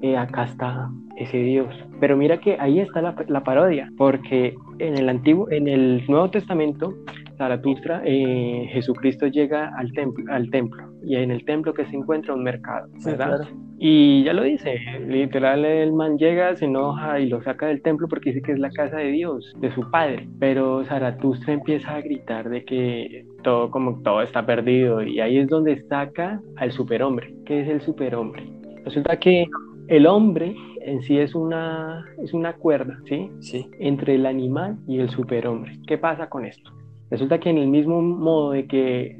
eh, 0.05 0.17
acá 0.17 0.43
está 0.43 0.89
ese 1.17 1.37
Dios. 1.37 1.73
Pero 1.99 2.15
mira 2.17 2.37
que 2.37 2.57
ahí 2.59 2.79
está 2.79 3.01
la, 3.01 3.15
la, 3.27 3.43
parodia, 3.43 3.89
porque 3.97 4.55
en 4.79 4.97
el 4.97 5.09
Antiguo, 5.09 5.49
en 5.49 5.67
el 5.67 6.05
Nuevo 6.07 6.29
Testamento, 6.29 6.93
Zaratustra, 7.37 8.01
eh, 8.05 8.67
Jesucristo 8.71 9.27
llega 9.27 9.73
al 9.77 9.91
templo, 9.93 10.23
al 10.31 10.49
templo 10.51 10.83
y 11.03 11.15
en 11.15 11.31
el 11.31 11.43
templo 11.45 11.73
que 11.73 11.85
se 11.85 11.95
encuentra 11.95 12.33
un 12.33 12.43
mercado, 12.43 12.87
¿verdad? 13.03 13.47
Y 13.77 14.23
ya 14.23 14.33
lo 14.33 14.43
dice, 14.43 14.79
literal 15.07 15.65
el 15.65 15.91
man 15.91 16.17
llega, 16.17 16.55
se 16.55 16.65
enoja 16.65 17.19
y 17.19 17.27
lo 17.27 17.41
saca 17.43 17.67
del 17.67 17.81
templo 17.81 18.07
porque 18.07 18.31
dice 18.31 18.41
que 18.41 18.53
es 18.53 18.59
la 18.59 18.69
casa 18.69 18.97
de 18.97 19.11
Dios, 19.11 19.53
de 19.59 19.71
su 19.73 19.89
padre. 19.91 20.27
Pero 20.39 20.83
Zaratustra 20.85 21.53
empieza 21.53 21.95
a 21.95 22.01
gritar 22.01 22.49
de 22.49 22.63
que 22.63 23.25
todo 23.43 23.69
como 23.71 24.01
todo 24.01 24.21
está 24.21 24.45
perdido 24.45 25.03
y 25.03 25.19
ahí 25.19 25.37
es 25.37 25.47
donde 25.47 25.83
saca 25.87 26.39
al 26.55 26.71
superhombre. 26.71 27.35
¿Qué 27.45 27.61
es 27.61 27.67
el 27.67 27.81
superhombre? 27.81 28.43
Resulta 28.85 29.17
que 29.17 29.45
el 29.87 30.07
hombre 30.07 30.55
en 30.81 31.01
sí 31.01 31.17
es 31.17 31.35
una, 31.35 32.05
es 32.21 32.33
una 32.33 32.53
cuerda, 32.53 32.99
¿sí? 33.05 33.29
Sí. 33.39 33.69
Entre 33.79 34.15
el 34.15 34.25
animal 34.25 34.77
y 34.87 34.99
el 34.99 35.09
superhombre. 35.09 35.79
¿Qué 35.87 35.97
pasa 35.97 36.29
con 36.29 36.45
esto? 36.45 36.71
Resulta 37.09 37.39
que 37.39 37.49
en 37.49 37.57
el 37.57 37.67
mismo 37.67 38.01
modo 38.01 38.51
de 38.51 38.67
que 38.67 39.17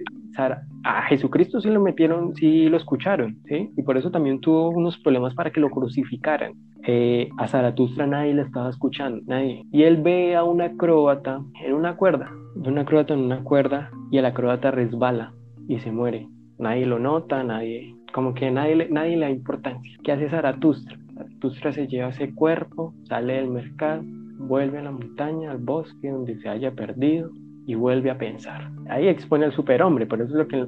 a 0.83 1.01
Jesucristo 1.03 1.61
sí 1.61 1.69
lo 1.69 1.81
metieron, 1.81 2.35
sí 2.35 2.67
lo 2.67 2.77
escucharon, 2.77 3.37
¿sí? 3.45 3.71
Y 3.77 3.83
por 3.83 3.97
eso 3.97 4.11
también 4.11 4.41
tuvo 4.41 4.69
unos 4.69 4.97
problemas 4.97 5.33
para 5.33 5.51
que 5.51 5.59
lo 5.59 5.69
crucificaran. 5.69 6.53
Eh, 6.87 7.29
a 7.37 7.47
Zaratustra 7.47 8.05
nadie 8.05 8.33
le 8.33 8.41
estaba 8.41 8.69
escuchando, 8.69 9.21
nadie. 9.25 9.63
Y 9.71 9.83
él 9.83 10.01
ve 10.01 10.35
a 10.35 10.43
un 10.43 10.61
acróbata 10.61 11.41
en 11.63 11.73
una 11.73 11.95
cuerda, 11.95 12.29
un 12.55 12.77
acróbata 12.77 13.13
en 13.13 13.21
una 13.21 13.43
cuerda, 13.43 13.89
y 14.11 14.17
el 14.17 14.25
acróbata 14.25 14.71
resbala 14.71 15.33
y 15.67 15.79
se 15.79 15.91
muere. 15.91 16.27
Nadie 16.59 16.85
lo 16.85 16.99
nota, 16.99 17.43
nadie, 17.43 17.94
como 18.15 18.33
que 18.33 18.49
nadie, 18.49 18.87
nadie 18.89 19.17
le 19.17 19.25
da 19.25 19.29
importancia. 19.29 19.97
¿Qué 20.01 20.13
hace 20.13 20.29
Zaratustra? 20.29 20.97
Zaratustra 21.15 21.73
se 21.73 21.85
lleva 21.85 22.07
ese 22.07 22.33
cuerpo, 22.33 22.93
sale 23.09 23.33
del 23.33 23.49
mercado, 23.49 24.03
vuelve 24.37 24.77
a 24.77 24.83
la 24.83 24.91
montaña, 24.91 25.51
al 25.51 25.57
bosque 25.57 26.11
donde 26.11 26.37
se 26.37 26.47
haya 26.47 26.71
perdido, 26.71 27.29
y 27.67 27.75
vuelve 27.75 28.09
a 28.09 28.17
pensar. 28.17 28.71
Ahí 28.87 29.09
expone 29.09 29.43
al 29.43 29.51
superhombre, 29.51 30.05
por 30.05 30.21
eso 30.21 30.31
es 30.31 30.37
lo, 30.37 30.47
que 30.47 30.65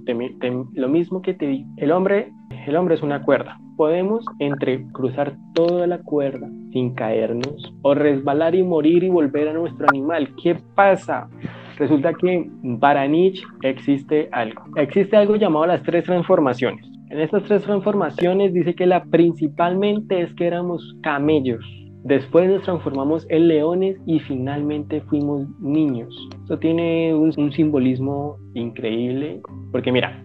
lo 0.73 0.89
mismo 0.89 1.21
que 1.21 1.35
te 1.35 1.47
digo. 1.47 1.69
El 1.77 1.93
hombre, 1.93 2.33
el 2.67 2.75
hombre 2.75 2.95
es 2.95 3.01
una 3.01 3.21
cuerda. 3.21 3.57
Podemos 3.77 4.25
entre 4.39 4.85
cruzar 4.91 5.37
toda 5.53 5.87
la 5.87 5.99
cuerda 5.99 6.49
sin 6.73 6.95
caernos 6.95 7.73
o 7.81 7.93
resbalar 7.93 8.55
y 8.55 8.63
morir 8.63 9.05
y 9.05 9.09
volver 9.09 9.47
a 9.47 9.53
nuestro 9.53 9.87
animal. 9.87 10.35
¿Qué 10.43 10.57
pasa? 10.75 11.29
Resulta 11.77 12.13
que 12.13 12.49
para 12.81 13.07
Nietzsche 13.07 13.45
existe 13.61 14.27
algo. 14.33 14.63
Existe 14.75 15.15
algo 15.15 15.37
llamado 15.37 15.65
las 15.67 15.81
tres 15.83 16.03
transformaciones. 16.03 16.96
En 17.09 17.19
estas 17.19 17.43
tres 17.43 17.63
transformaciones 17.63 18.53
dice 18.53 18.75
que 18.75 18.85
la 18.85 19.05
principalmente 19.05 20.21
es 20.21 20.33
que 20.35 20.47
éramos 20.47 20.95
camellos 21.01 21.63
Después 22.07 22.49
nos 22.49 22.63
transformamos 22.63 23.25
en 23.29 23.49
leones 23.49 23.97
y 24.05 24.19
finalmente 24.19 25.01
fuimos 25.01 25.45
niños. 25.59 26.29
Esto 26.43 26.57
tiene 26.57 27.13
un, 27.13 27.51
simbolismo 27.51 28.37
increíble, 28.53 29.41
porque 29.73 29.91
mira, 29.91 30.23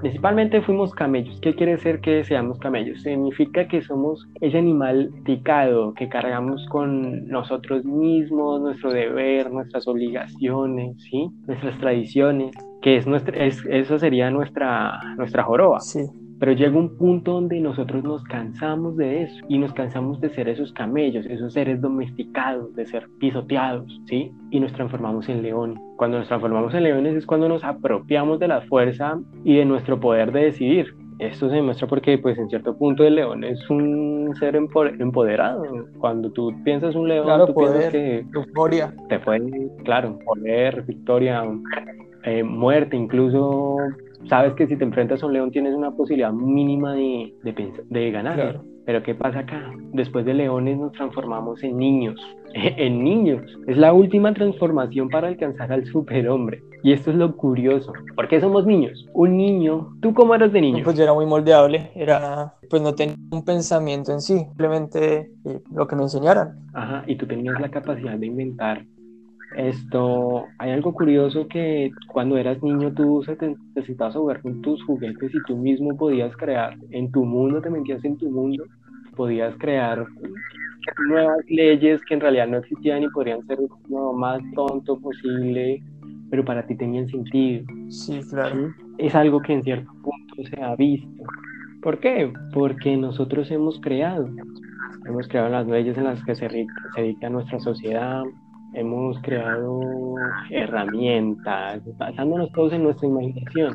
principalmente 0.00 0.60
fuimos 0.62 0.92
camellos. 0.92 1.40
¿Qué 1.40 1.54
quiere 1.54 1.72
decir 1.72 2.00
que 2.00 2.24
seamos 2.24 2.58
camellos? 2.58 3.02
Significa 3.02 3.68
que 3.68 3.82
somos 3.82 4.28
ese 4.40 4.58
animal 4.58 5.10
picado 5.24 5.94
que 5.94 6.08
cargamos 6.08 6.66
con 6.68 7.28
nosotros 7.28 7.84
mismos, 7.84 8.60
nuestro 8.60 8.92
deber, 8.92 9.50
nuestras 9.52 9.86
obligaciones, 9.86 10.96
¿sí? 11.10 11.28
nuestras 11.46 11.78
tradiciones, 11.78 12.56
que 12.82 12.96
es 12.96 13.06
nuestra, 13.06 13.44
eso 13.44 13.98
sería 13.98 14.30
nuestra, 14.30 14.98
nuestra 15.16 15.42
joroba. 15.44 15.80
Sí. 15.80 16.00
Pero 16.40 16.52
llega 16.52 16.76
un 16.76 16.96
punto 16.96 17.34
donde 17.34 17.60
nosotros 17.60 18.02
nos 18.02 18.24
cansamos 18.24 18.96
de 18.96 19.24
eso 19.24 19.44
y 19.46 19.58
nos 19.58 19.74
cansamos 19.74 20.20
de 20.22 20.30
ser 20.30 20.48
esos 20.48 20.72
camellos, 20.72 21.26
esos 21.26 21.52
seres 21.52 21.82
domesticados, 21.82 22.74
de 22.74 22.86
ser 22.86 23.06
pisoteados, 23.18 24.00
¿sí? 24.06 24.32
Y 24.50 24.58
nos 24.58 24.72
transformamos 24.72 25.28
en 25.28 25.42
leones. 25.42 25.78
Cuando 25.96 26.18
nos 26.18 26.28
transformamos 26.28 26.72
en 26.74 26.84
leones 26.84 27.14
es 27.14 27.26
cuando 27.26 27.46
nos 27.46 27.62
apropiamos 27.62 28.40
de 28.40 28.48
la 28.48 28.62
fuerza 28.62 29.20
y 29.44 29.56
de 29.56 29.66
nuestro 29.66 30.00
poder 30.00 30.32
de 30.32 30.44
decidir. 30.44 30.94
Esto 31.18 31.50
se 31.50 31.56
demuestra 31.56 31.86
porque, 31.86 32.16
pues, 32.16 32.38
en 32.38 32.48
cierto 32.48 32.74
punto 32.78 33.04
el 33.04 33.16
león 33.16 33.44
es 33.44 33.68
un 33.68 34.34
ser 34.38 34.56
empoderado. 34.56 35.64
Cuando 35.98 36.32
tú 36.32 36.54
piensas 36.64 36.94
un 36.94 37.08
león, 37.08 37.26
claro, 37.26 37.46
tú 37.48 37.52
poder, 37.52 37.92
piensas 37.92 37.92
que 37.92 38.24
euforia. 38.32 38.94
te 39.10 39.18
puede, 39.18 39.70
claro, 39.84 40.18
poder, 40.24 40.82
victoria, 40.84 41.44
eh, 42.24 42.42
muerte, 42.42 42.96
incluso 42.96 43.76
sabes 44.28 44.54
que 44.54 44.66
si 44.66 44.76
te 44.76 44.84
enfrentas 44.84 45.22
a 45.22 45.26
un 45.26 45.32
león 45.32 45.50
tienes 45.50 45.74
una 45.74 45.90
posibilidad 45.92 46.32
mínima 46.32 46.94
de, 46.94 47.34
de, 47.88 48.10
ganar. 48.10 48.60
Pero 48.86 49.02
¿qué 49.02 49.14
pasa 49.14 49.40
acá? 49.40 49.70
Después 49.92 50.24
de 50.24 50.34
leones 50.34 50.78
nos 50.78 50.92
transformamos 50.92 51.62
en 51.62 51.76
niños. 51.76 52.20
en 52.54 53.04
niños. 53.04 53.42
Es 53.66 53.76
la 53.76 53.92
última 53.92 54.32
transformación 54.34 55.08
para 55.08 55.28
alcanzar 55.28 55.72
al 55.72 55.84
superhombre. 55.86 56.62
Y 56.82 56.92
esto 56.92 57.10
es 57.10 57.16
lo 57.16 57.36
curioso. 57.36 57.92
¿Por 58.16 58.26
qué 58.28 58.40
somos 58.40 58.66
niños? 58.66 59.06
Un 59.12 59.36
niño, 59.36 59.90
¿tú 60.00 60.14
cómo 60.14 60.34
eras 60.34 60.52
de 60.52 60.62
niño? 60.62 60.82
Pues 60.82 60.96
yo 60.96 61.02
era 61.02 61.12
muy 61.12 61.26
moldeable, 61.26 61.90
era, 61.94 62.54
pues 62.70 62.80
no 62.80 62.94
tenía 62.94 63.16
un 63.30 63.44
pensamiento 63.44 64.12
en 64.12 64.20
sí, 64.22 64.38
simplemente 64.38 65.30
eh, 65.44 65.60
lo 65.72 65.86
que 65.86 65.96
me 65.96 66.02
enseñaran. 66.02 66.58
Ajá, 66.72 67.04
y 67.06 67.16
tú 67.16 67.26
tenías 67.26 67.60
la 67.60 67.68
capacidad 67.68 68.16
de 68.16 68.26
inventar 68.26 68.82
esto, 69.56 70.46
hay 70.58 70.70
algo 70.70 70.92
curioso 70.92 71.48
que 71.48 71.90
cuando 72.06 72.36
eras 72.36 72.62
niño 72.62 72.92
tú 72.92 73.24
necesitabas 73.74 74.14
jugar 74.14 74.40
con 74.42 74.62
tus 74.62 74.82
juguetes 74.84 75.34
y 75.34 75.42
tú 75.42 75.56
mismo 75.56 75.96
podías 75.96 76.36
crear 76.36 76.76
en 76.90 77.10
tu 77.10 77.24
mundo, 77.24 77.60
te 77.60 77.70
metías 77.70 78.04
en 78.04 78.16
tu 78.16 78.30
mundo, 78.30 78.64
podías 79.16 79.54
crear 79.58 80.06
nuevas 81.08 81.44
leyes 81.48 82.00
que 82.04 82.14
en 82.14 82.20
realidad 82.20 82.48
no 82.48 82.58
existían 82.58 83.02
y 83.02 83.08
podrían 83.08 83.44
ser 83.46 83.58
lo 83.88 84.12
más 84.12 84.40
tonto 84.54 84.98
posible, 84.98 85.82
pero 86.30 86.44
para 86.44 86.66
ti 86.66 86.76
tenían 86.76 87.08
sentido. 87.08 87.66
Sí, 87.88 88.20
claro. 88.30 88.72
Es 88.98 89.14
algo 89.14 89.42
que 89.42 89.54
en 89.54 89.62
cierto 89.62 89.90
punto 90.02 90.48
se 90.48 90.62
ha 90.62 90.76
visto. 90.76 91.24
¿Por 91.82 91.98
qué? 91.98 92.32
Porque 92.52 92.96
nosotros 92.96 93.50
hemos 93.50 93.80
creado. 93.80 94.28
Hemos 95.06 95.26
creado 95.28 95.48
las 95.48 95.66
leyes 95.66 95.96
en 95.96 96.04
las 96.04 96.22
que 96.24 96.34
se, 96.34 96.48
se 96.94 97.02
dicta 97.02 97.30
nuestra 97.30 97.58
sociedad, 97.58 98.22
hemos 98.74 99.18
creado 99.20 99.80
herramientas, 100.50 101.80
basándonos 101.98 102.50
todos 102.52 102.72
en 102.72 102.84
nuestra 102.84 103.08
imaginación. 103.08 103.74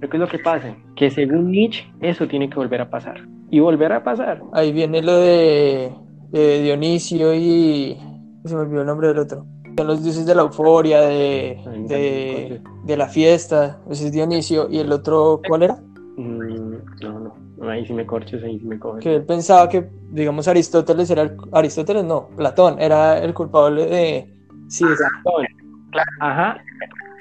Pero 0.00 0.10
¿qué 0.10 0.16
es 0.16 0.20
lo 0.20 0.28
que 0.28 0.38
pasa? 0.38 0.74
Que 0.96 1.10
según 1.10 1.50
Nietzsche, 1.50 1.84
eso 2.00 2.26
tiene 2.26 2.48
que 2.48 2.56
volver 2.56 2.80
a 2.80 2.90
pasar. 2.90 3.26
Y 3.50 3.60
volver 3.60 3.92
a 3.92 4.02
pasar. 4.02 4.42
Ahí 4.52 4.72
viene 4.72 5.02
lo 5.02 5.18
de, 5.18 5.92
Dionisio 6.32 7.34
y... 7.34 7.96
Se 8.44 8.54
me 8.54 8.62
olvidó 8.62 8.82
el 8.82 8.86
nombre 8.86 9.08
del 9.08 9.18
otro. 9.18 9.46
Son 9.76 9.86
los 9.86 10.02
dioses 10.02 10.26
de 10.26 10.34
la 10.34 10.42
euforia, 10.42 11.00
de, 11.00 11.58
de, 11.88 12.60
de 12.84 12.96
la 12.96 13.08
fiesta. 13.08 13.80
Ese 13.90 14.06
es 14.06 14.12
Dionisio. 14.12 14.68
¿Y 14.70 14.78
el 14.78 14.92
otro 14.92 15.40
cuál 15.48 15.62
era? 15.62 15.78
Ahí 17.68 17.86
sí 17.86 17.92
me 17.92 18.06
corches, 18.06 18.42
ahí 18.42 18.58
sí 18.58 18.66
me 18.66 18.78
coges. 18.78 19.02
Que 19.02 19.16
él 19.16 19.24
pensaba 19.24 19.68
que, 19.68 19.88
digamos, 20.10 20.48
Aristóteles 20.48 21.10
era 21.10 21.22
el, 21.22 21.36
Aristóteles, 21.52 22.04
no, 22.04 22.28
Platón 22.36 22.80
era 22.80 23.18
el 23.18 23.34
culpable 23.34 23.86
de... 23.86 24.34
Sí, 24.68 24.84
Platón. 24.84 25.46
Claro, 25.90 26.10
ajá, 26.20 26.64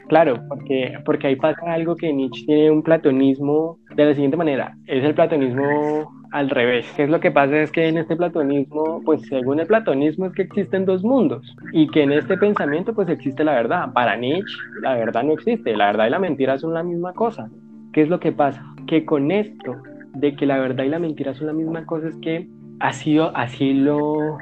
claro, 0.07 0.39
porque, 0.47 0.97
porque 1.05 1.27
ahí 1.27 1.35
pasa 1.35 1.73
algo 1.73 1.95
que 1.95 2.11
Nietzsche 2.11 2.45
tiene 2.45 2.71
un 2.71 2.81
platonismo 2.81 3.77
de 3.95 4.05
la 4.05 4.13
siguiente 4.13 4.37
manera, 4.37 4.75
es 4.87 5.03
el 5.03 5.13
platonismo 5.13 6.11
al 6.33 6.49
revés. 6.49 6.91
¿Qué 6.95 7.03
es 7.03 7.09
lo 7.09 7.19
que 7.19 7.31
pasa? 7.31 7.61
Es 7.61 7.71
que 7.71 7.87
en 7.87 7.97
este 7.97 8.15
platonismo, 8.15 9.01
pues 9.05 9.21
según 9.27 9.59
el 9.59 9.67
platonismo 9.67 10.25
es 10.25 10.33
que 10.33 10.41
existen 10.41 10.83
dos 10.83 11.03
mundos 11.03 11.55
y 11.71 11.87
que 11.87 12.01
en 12.01 12.11
este 12.11 12.37
pensamiento 12.37 12.93
pues 12.93 13.07
existe 13.07 13.43
la 13.43 13.53
verdad. 13.53 13.93
Para 13.93 14.17
Nietzsche 14.17 14.57
la 14.81 14.95
verdad 14.95 15.23
no 15.23 15.33
existe, 15.33 15.77
la 15.77 15.87
verdad 15.87 16.07
y 16.07 16.09
la 16.09 16.19
mentira 16.19 16.57
son 16.57 16.73
la 16.73 16.83
misma 16.83 17.13
cosa. 17.13 17.49
¿Qué 17.93 18.01
es 18.01 18.09
lo 18.09 18.19
que 18.19 18.31
pasa? 18.31 18.65
Que 18.87 19.05
con 19.05 19.29
esto 19.29 19.75
de 20.15 20.35
que 20.35 20.45
la 20.45 20.59
verdad 20.59 20.83
y 20.83 20.89
la 20.89 20.99
mentira 20.99 21.33
son 21.33 21.47
la 21.47 21.53
misma 21.53 21.85
cosa 21.85 22.07
es 22.07 22.15
que 22.17 22.47
ha 22.79 22.93
sido 22.93 23.35
así 23.35 23.73
lo, 23.73 24.37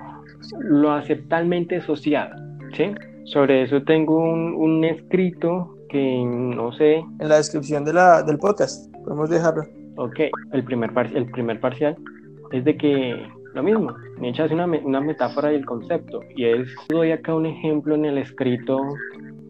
lo 0.60 0.92
aceptalmente 0.92 1.78
asociado, 1.78 2.36
¿sí? 2.76 2.94
Sobre 3.26 3.64
eso 3.64 3.84
tengo 3.84 4.18
un, 4.18 4.84
escrito 4.84 5.78
que 5.90 6.24
no 6.26 6.72
sé. 6.74 6.96
En 7.20 7.30
la 7.30 7.38
descripción 7.38 7.86
de 7.86 7.94
la, 7.94 8.24
del 8.24 8.38
podcast, 8.38 8.94
podemos 9.04 9.30
dejarlo. 9.30 9.64
Ok, 9.98 10.20
el 10.54 10.64
primer, 10.64 10.92
el 11.14 11.26
primer 11.32 11.60
parcial 11.60 11.96
es 12.52 12.66
de 12.66 12.76
que 12.76 13.28
lo 13.54 13.64
mismo, 13.64 13.94
Nietzsche 14.20 14.44
hace 14.44 14.54
una, 14.54 14.66
una 14.66 15.02
metáfora 15.02 15.50
del 15.50 15.66
concepto 15.66 16.22
y 16.36 16.46
es, 16.46 16.68
doy 16.90 17.12
acá 17.12 17.36
un 17.36 17.46
ejemplo 17.46 17.96
en 17.96 18.06
el 18.06 18.18
escrito 18.18 18.82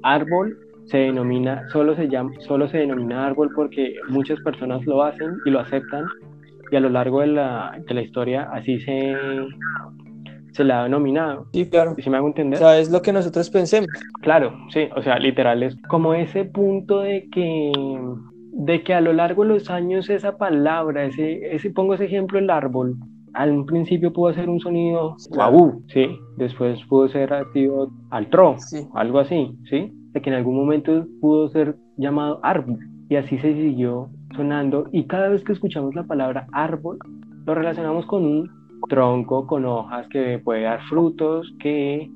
árbol 0.04 0.58
se 0.92 0.98
denomina, 0.98 1.68
solo 1.70 1.96
se 1.96 2.08
llama, 2.10 2.32
solo 2.40 2.68
se 2.68 2.80
denomina 2.80 3.26
árbol 3.26 3.50
porque 3.56 3.96
muchas 4.10 4.40
personas 4.42 4.86
lo 4.86 5.04
hacen 5.04 5.38
y 5.46 5.50
lo 5.50 5.60
aceptan 5.62 6.06
y 6.70 6.76
a 6.76 6.80
lo 6.82 6.90
largo 6.90 7.22
de 7.22 7.28
la, 7.28 7.80
de 7.88 7.94
la 7.94 8.02
historia 8.02 8.50
así 8.52 8.80
se, 8.82 9.16
se 10.52 10.64
la 10.66 10.82
ha 10.82 10.84
denominado. 10.84 11.46
Sí, 11.54 11.70
claro. 11.70 11.96
¿Sí 11.98 12.10
me 12.10 12.18
hago 12.18 12.28
entender? 12.28 12.58
O 12.58 12.62
sea, 12.62 12.78
es 12.78 12.92
lo 12.92 13.02
que 13.02 13.14
nosotros 13.14 13.50
pensemos. 13.50 13.88
Claro, 14.22 14.54
sí, 14.70 14.88
o 14.96 15.02
sea, 15.02 15.18
literal 15.18 15.64
es 15.64 15.76
como 15.88 16.14
ese 16.14 16.46
punto 16.46 17.00
de 17.00 17.28
que 17.32 17.72
de 18.54 18.84
que 18.84 18.94
a 18.94 19.00
lo 19.00 19.14
largo 19.14 19.44
de 19.44 19.50
los 19.50 19.70
años 19.70 20.10
esa 20.10 20.38
palabra, 20.38 21.06
ese, 21.06 21.56
ese 21.56 21.70
pongo 21.72 21.94
ese 21.94 22.06
ejemplo 22.06 22.38
el 22.38 22.50
árbol, 22.50 22.96
al 23.34 23.64
principio 23.64 24.12
pudo 24.12 24.28
hacer 24.28 24.50
un 24.50 24.60
sonido 24.60 25.16
guau, 25.30 25.82
sí, 25.88 26.08
después 26.36 26.84
pudo 26.90 27.08
ser 27.08 27.34
activo 27.34 27.90
al 28.10 28.30
tro, 28.30 28.56
Sí. 28.58 28.86
algo 28.94 29.20
así, 29.20 29.56
sí, 29.70 29.94
de 30.14 30.22
que 30.22 30.30
en 30.30 30.36
algún 30.36 30.56
momento 30.56 31.06
pudo 31.20 31.50
ser 31.50 31.76
llamado 31.98 32.40
árbol 32.44 32.80
y 33.10 33.16
así 33.16 33.38
se 33.40 33.54
siguió 33.54 34.10
sonando 34.36 34.88
y 34.92 35.06
cada 35.06 35.30
vez 35.30 35.44
que 35.44 35.54
escuchamos 35.54 35.96
la 35.96 36.04
palabra 36.04 36.48
árbol 36.54 36.98
lo 37.46 37.56
relacionamos 37.56 38.06
con 38.06 38.24
un 38.26 38.50
tronco 38.90 39.48
con 39.48 39.66
hojas 39.66 40.08
que 40.10 40.40
puede 40.40 40.64
dar 40.64 40.82
frutos, 40.90 41.54
que 41.60 42.10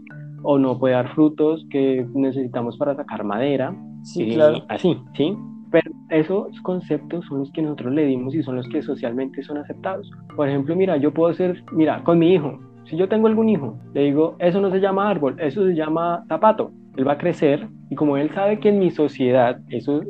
o 0.43 0.57
no 0.57 0.77
puede 0.77 0.93
dar 0.93 1.13
frutos 1.13 1.65
que 1.69 2.05
necesitamos 2.13 2.77
para 2.77 2.95
sacar 2.95 3.23
madera, 3.23 3.75
Sí, 4.05 4.23
y 4.23 4.35
claro. 4.35 4.63
Así, 4.69 4.97
¿sí? 5.15 5.35
Pero 5.71 5.91
esos 6.09 6.61
conceptos 6.61 7.25
son 7.25 7.39
los 7.39 7.51
que 7.51 7.63
nosotros 7.63 7.93
le 7.93 8.05
dimos 8.05 8.35
y 8.35 8.43
son 8.43 8.55
los 8.55 8.67
que 8.69 8.83
socialmente 8.83 9.41
son 9.43 9.57
aceptados. 9.57 10.09
Por 10.35 10.47
ejemplo, 10.47 10.75
mira, 10.75 10.95
yo 10.97 11.11
puedo 11.11 11.33
ser, 11.33 11.63
mira, 11.71 12.03
con 12.03 12.19
mi 12.19 12.33
hijo, 12.33 12.59
si 12.85 12.95
yo 12.97 13.09
tengo 13.09 13.27
algún 13.27 13.49
hijo, 13.49 13.75
le 13.93 14.03
digo, 14.03 14.35
eso 14.37 14.61
no 14.61 14.69
se 14.69 14.79
llama 14.79 15.09
árbol, 15.09 15.35
eso 15.39 15.65
se 15.65 15.73
llama 15.73 16.23
zapato. 16.27 16.71
Él 16.97 17.07
va 17.07 17.13
a 17.13 17.17
crecer 17.17 17.67
y 17.89 17.95
como 17.95 18.17
él 18.17 18.29
sabe 18.33 18.59
que 18.59 18.69
en 18.69 18.79
mi 18.79 18.91
sociedad, 18.91 19.59
eso, 19.69 20.01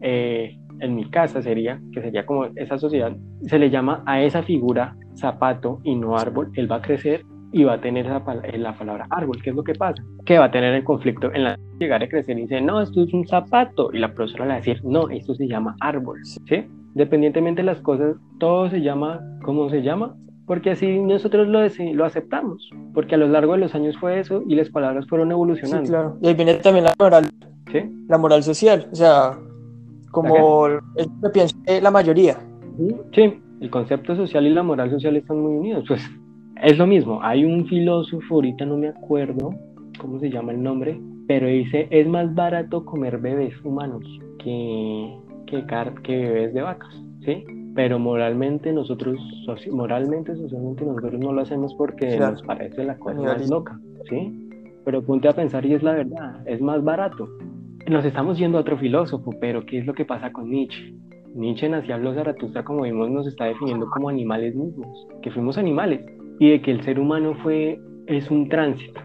eh, 0.00 0.56
en 0.80 0.94
mi 0.94 1.08
casa 1.10 1.40
sería, 1.42 1.80
que 1.92 2.02
sería 2.02 2.26
como 2.26 2.46
esa 2.56 2.78
sociedad, 2.78 3.16
se 3.42 3.58
le 3.58 3.70
llama 3.70 4.02
a 4.06 4.20
esa 4.22 4.42
figura 4.42 4.96
zapato 5.16 5.80
y 5.84 5.94
no 5.94 6.16
árbol, 6.18 6.50
él 6.54 6.70
va 6.70 6.76
a 6.76 6.82
crecer 6.82 7.22
y 7.52 7.62
va 7.62 7.74
a 7.74 7.80
tener 7.80 8.06
pala- 8.24 8.42
eh, 8.48 8.58
la 8.58 8.72
palabra 8.76 9.06
árbol. 9.10 9.40
¿Qué 9.42 9.50
es 9.50 9.56
lo 9.56 9.62
que 9.62 9.74
pasa? 9.74 10.02
Que 10.26 10.38
va 10.38 10.46
a 10.46 10.50
tener 10.50 10.74
el 10.74 10.82
conflicto 10.82 11.32
en 11.32 11.44
la 11.44 11.56
llegar 11.78 12.02
a 12.02 12.08
crecer 12.08 12.36
y 12.38 12.42
dice, 12.42 12.60
no, 12.60 12.80
esto 12.80 13.02
es 13.04 13.12
un 13.14 13.26
zapato. 13.28 13.90
Y 13.92 13.98
la 13.98 14.12
profesora 14.12 14.44
le 14.44 14.48
va 14.48 14.54
a 14.54 14.58
decir, 14.58 14.80
no, 14.84 15.08
esto 15.10 15.34
se 15.34 15.46
llama 15.46 15.76
árbol. 15.80 16.18
¿Sí? 16.24 16.64
Dependientemente 16.94 17.62
de 17.62 17.66
las 17.66 17.80
cosas, 17.80 18.16
todo 18.40 18.68
se 18.70 18.80
llama, 18.80 19.20
¿cómo 19.44 19.68
se 19.70 19.82
llama? 19.82 20.16
Porque 20.46 20.70
así 20.72 20.98
nosotros 20.98 21.48
lo, 21.48 21.60
lo 21.94 22.04
aceptamos. 22.04 22.68
Porque 22.92 23.14
a 23.14 23.18
lo 23.18 23.28
largo 23.28 23.52
de 23.52 23.58
los 23.60 23.74
años 23.74 23.96
fue 23.98 24.20
eso 24.20 24.42
y 24.46 24.54
las 24.54 24.68
palabras 24.68 25.06
fueron 25.08 25.28
Sí, 25.28 25.32
evolucionando. 25.32 25.88
claro. 25.88 26.18
Y 26.20 26.28
ahí 26.28 26.34
viene 26.34 26.54
también 26.54 26.84
la 26.84 26.94
moral, 26.98 27.24
¿sí? 27.72 27.80
la 28.08 28.18
moral 28.18 28.42
social. 28.42 28.86
O 28.92 28.94
sea, 28.94 29.38
como 30.10 30.66
es 30.96 31.06
lo 31.06 31.28
que 31.28 31.30
piensa 31.32 31.56
la 31.82 31.90
mayoría. 31.90 32.36
Sí, 33.14 33.40
el 33.60 33.70
concepto 33.70 34.14
social 34.16 34.46
y 34.46 34.50
la 34.50 34.62
moral 34.62 34.90
social 34.90 35.16
están 35.16 35.40
muy 35.40 35.56
unidos. 35.56 35.84
Pues 35.88 36.02
es 36.62 36.76
lo 36.78 36.86
mismo. 36.86 37.20
Hay 37.22 37.44
un 37.44 37.66
filósofo, 37.66 38.34
ahorita 38.36 38.66
no 38.66 38.76
me 38.76 38.88
acuerdo 38.88 39.50
cómo 39.98 40.18
se 40.20 40.28
llama 40.30 40.52
el 40.52 40.62
nombre, 40.62 41.00
pero 41.26 41.46
dice, 41.46 41.88
es 41.90 42.06
más 42.06 42.34
barato 42.34 42.84
comer 42.84 43.18
bebés 43.18 43.54
humanos 43.64 44.02
que, 44.38 45.14
que, 45.46 45.64
car- 45.66 45.94
que 46.02 46.16
bebés 46.18 46.52
de 46.54 46.60
vacas, 46.62 46.94
¿sí? 47.24 47.44
Pero 47.74 47.98
moralmente 47.98 48.72
nosotros, 48.72 49.18
moralmente, 49.72 50.36
socialmente 50.36 50.84
nosotros 50.84 51.18
no 51.20 51.32
lo 51.32 51.40
hacemos 51.42 51.74
porque 51.74 52.16
Claro. 52.16 52.32
nos 52.32 52.42
parece 52.42 52.84
la 52.84 52.96
cosa 52.98 53.20
más 53.20 53.48
loca, 53.50 53.78
¿sí? 54.08 54.48
Pero 54.84 55.02
ponte 55.02 55.28
a 55.28 55.32
pensar 55.32 55.64
y 55.66 55.74
es 55.74 55.82
la 55.82 55.92
verdad, 55.92 56.46
es 56.46 56.60
más 56.60 56.82
barato. 56.84 57.28
Nos 57.88 58.04
estamos 58.04 58.38
yendo 58.38 58.58
a 58.58 58.60
otro 58.62 58.78
filósofo, 58.78 59.32
pero 59.40 59.64
¿qué 59.66 59.78
es 59.78 59.86
lo 59.86 59.94
que 59.94 60.04
pasa 60.04 60.30
con 60.32 60.50
Nietzsche? 60.50 60.94
Nietzsche 61.34 61.66
en 61.66 61.74
Así 61.74 61.90
habló 61.90 62.14
Zaratustra, 62.14 62.64
como 62.64 62.82
vimos, 62.82 63.10
nos 63.10 63.26
está 63.26 63.46
definiendo 63.46 63.90
como 63.90 64.08
animales 64.08 64.54
mismos, 64.54 65.06
que 65.20 65.30
fuimos 65.32 65.58
animales, 65.58 66.00
y 66.38 66.50
de 66.50 66.62
que 66.62 66.70
el 66.70 66.82
ser 66.84 67.00
humano 67.00 67.34
fue, 67.42 67.80
es 68.06 68.30
un 68.30 68.48
tránsito, 68.48 69.00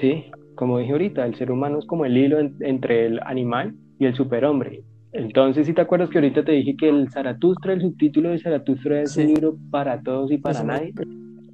¿sí? 0.00 0.26
Como 0.54 0.78
dije 0.78 0.92
ahorita, 0.92 1.26
el 1.26 1.34
ser 1.34 1.50
humano 1.50 1.78
es 1.80 1.86
como 1.86 2.04
el 2.04 2.16
hilo 2.16 2.38
en- 2.38 2.54
entre 2.60 3.06
el 3.06 3.20
animal 3.24 3.74
y 3.98 4.06
el 4.06 4.14
superhombre. 4.14 4.82
Entonces, 5.12 5.66
si 5.66 5.74
te 5.74 5.82
acuerdas 5.82 6.08
que 6.10 6.18
ahorita 6.18 6.44
te 6.44 6.52
dije 6.52 6.74
que 6.76 6.88
el 6.88 7.10
Zaratustra, 7.10 7.74
el 7.74 7.82
subtítulo 7.82 8.30
de 8.30 8.38
Zaratustra 8.38 9.02
es 9.02 9.12
Sí. 9.12 9.20
un 9.22 9.26
libro 9.28 9.56
para 9.70 10.00
todos 10.02 10.30
y 10.32 10.38
para 10.38 10.62
me- 10.62 10.72
nadie. 10.72 10.94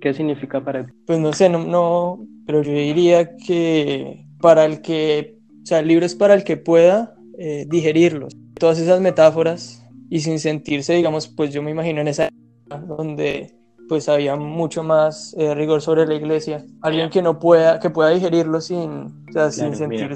¿Qué 0.01 0.15
significa 0.15 0.65
para 0.65 0.87
ti? 0.87 0.93
Pues 1.07 1.19
no 1.19 1.33
sé, 1.33 1.49
no, 1.49 1.65
no, 1.65 2.25
pero 2.47 2.63
yo 2.63 2.71
diría 2.73 3.37
que 3.37 4.25
para 4.41 4.65
el 4.65 4.81
que, 4.81 5.39
o 5.63 5.67
sea, 5.67 5.81
el 5.81 5.89
libro 5.89 6.07
es 6.07 6.15
para 6.15 6.35
el 6.35 6.45
que 6.45 6.57
pueda 6.57 7.15
eh, 7.37 7.67
digerirlos. 7.69 8.33
Todas 8.59 8.79
esas 8.79 9.01
metáforas 9.01 9.85
y 10.09 10.21
sin 10.21 10.39
sentirse, 10.39 10.95
digamos, 10.95 11.29
pues 11.29 11.53
yo 11.53 11.63
me 11.63 11.71
imagino 11.73 12.01
en 12.01 12.09
esa 12.09 12.29
época 12.29 12.85
donde 12.87 13.55
pues 13.89 14.09
había 14.09 14.37
mucho 14.37 14.83
más 14.85 15.35
eh, 15.39 15.55
rigor 15.55 15.81
sobre 15.81 16.07
la 16.07 16.15
iglesia. 16.15 16.65
Alguien 16.83 17.11
que 17.11 17.23
no 17.23 17.39
pueda, 17.39 17.81
que 17.81 17.91
pueda 17.91 18.11
digerirlo 18.11 18.61
sin, 18.61 18.81
o 18.81 19.33
sea, 19.33 19.51
sin 19.51 19.89
mira. 19.89 20.09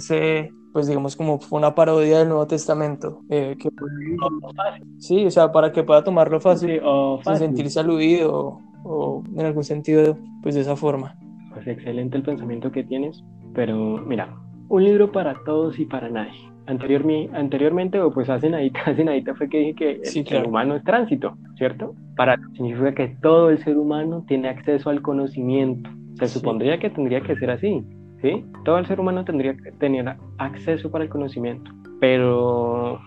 Pues 0.72 0.86
digamos, 0.86 1.16
como 1.16 1.38
una 1.50 1.74
parodia 1.74 2.18
del 2.20 2.28
Nuevo 2.28 2.46
Testamento. 2.46 3.20
eh, 3.28 3.56
que 3.58 3.70
pueda- 3.70 3.92
sí, 4.98 5.26
o 5.26 5.30
sea, 5.30 5.52
para 5.52 5.72
que 5.72 5.82
pueda 5.82 6.02
tomarlo 6.04 6.40
fácil, 6.40 6.70
Sí, 6.70 6.78
o 6.82 7.16
sin 7.18 7.24
fácil. 7.24 7.46
sentirse 7.48 7.80
aludido 7.80 8.32
o, 8.34 8.60
o 8.84 9.22
en 9.36 9.46
algún 9.46 9.64
sentido, 9.64 10.16
pues 10.42 10.54
de 10.54 10.62
esa 10.62 10.76
forma. 10.76 11.14
Pues 11.52 11.66
excelente 11.66 12.16
el 12.16 12.22
pensamiento 12.22 12.72
que 12.72 12.84
tienes, 12.84 13.22
pero 13.54 13.98
mira, 14.06 14.34
un 14.68 14.84
libro 14.84 15.12
para 15.12 15.34
todos 15.44 15.78
y 15.78 15.84
para 15.84 16.08
nadie. 16.08 16.32
Anteriormi- 16.66 17.28
anteriormente, 17.34 18.00
o 18.00 18.10
pues 18.12 18.30
hace 18.30 18.48
nadita, 18.48 18.80
hace 18.86 19.04
nadita 19.04 19.34
fue 19.34 19.48
que 19.48 19.58
dije 19.58 19.74
que 19.74 19.90
el 19.92 20.04
Sí, 20.06 20.20
ser 20.20 20.28
claro. 20.28 20.48
humano 20.48 20.76
es 20.76 20.84
tránsito, 20.84 21.36
¿cierto? 21.58 21.94
Para 22.16 22.36
significa 22.54 22.94
que 22.94 23.08
todo 23.20 23.50
el 23.50 23.58
ser 23.64 23.76
humano 23.76 24.24
tiene 24.28 24.48
acceso 24.48 24.88
al 24.88 25.02
conocimiento. 25.02 25.90
Se 26.18 26.28
Sí. 26.28 26.38
supondría 26.38 26.78
que 26.78 26.88
tendría 26.90 27.20
que 27.20 27.34
ser 27.36 27.50
así, 27.50 27.82
¿sí? 28.22 28.44
Todo 28.64 28.78
el 28.78 28.86
ser 28.86 29.00
humano 29.00 29.24
tendría 29.24 29.54
que 29.56 29.72
tener 29.72 30.16
acceso 30.38 30.90
para 30.90 31.04
el 31.04 31.10
conocimiento, 31.10 31.70
pero 32.00 33.00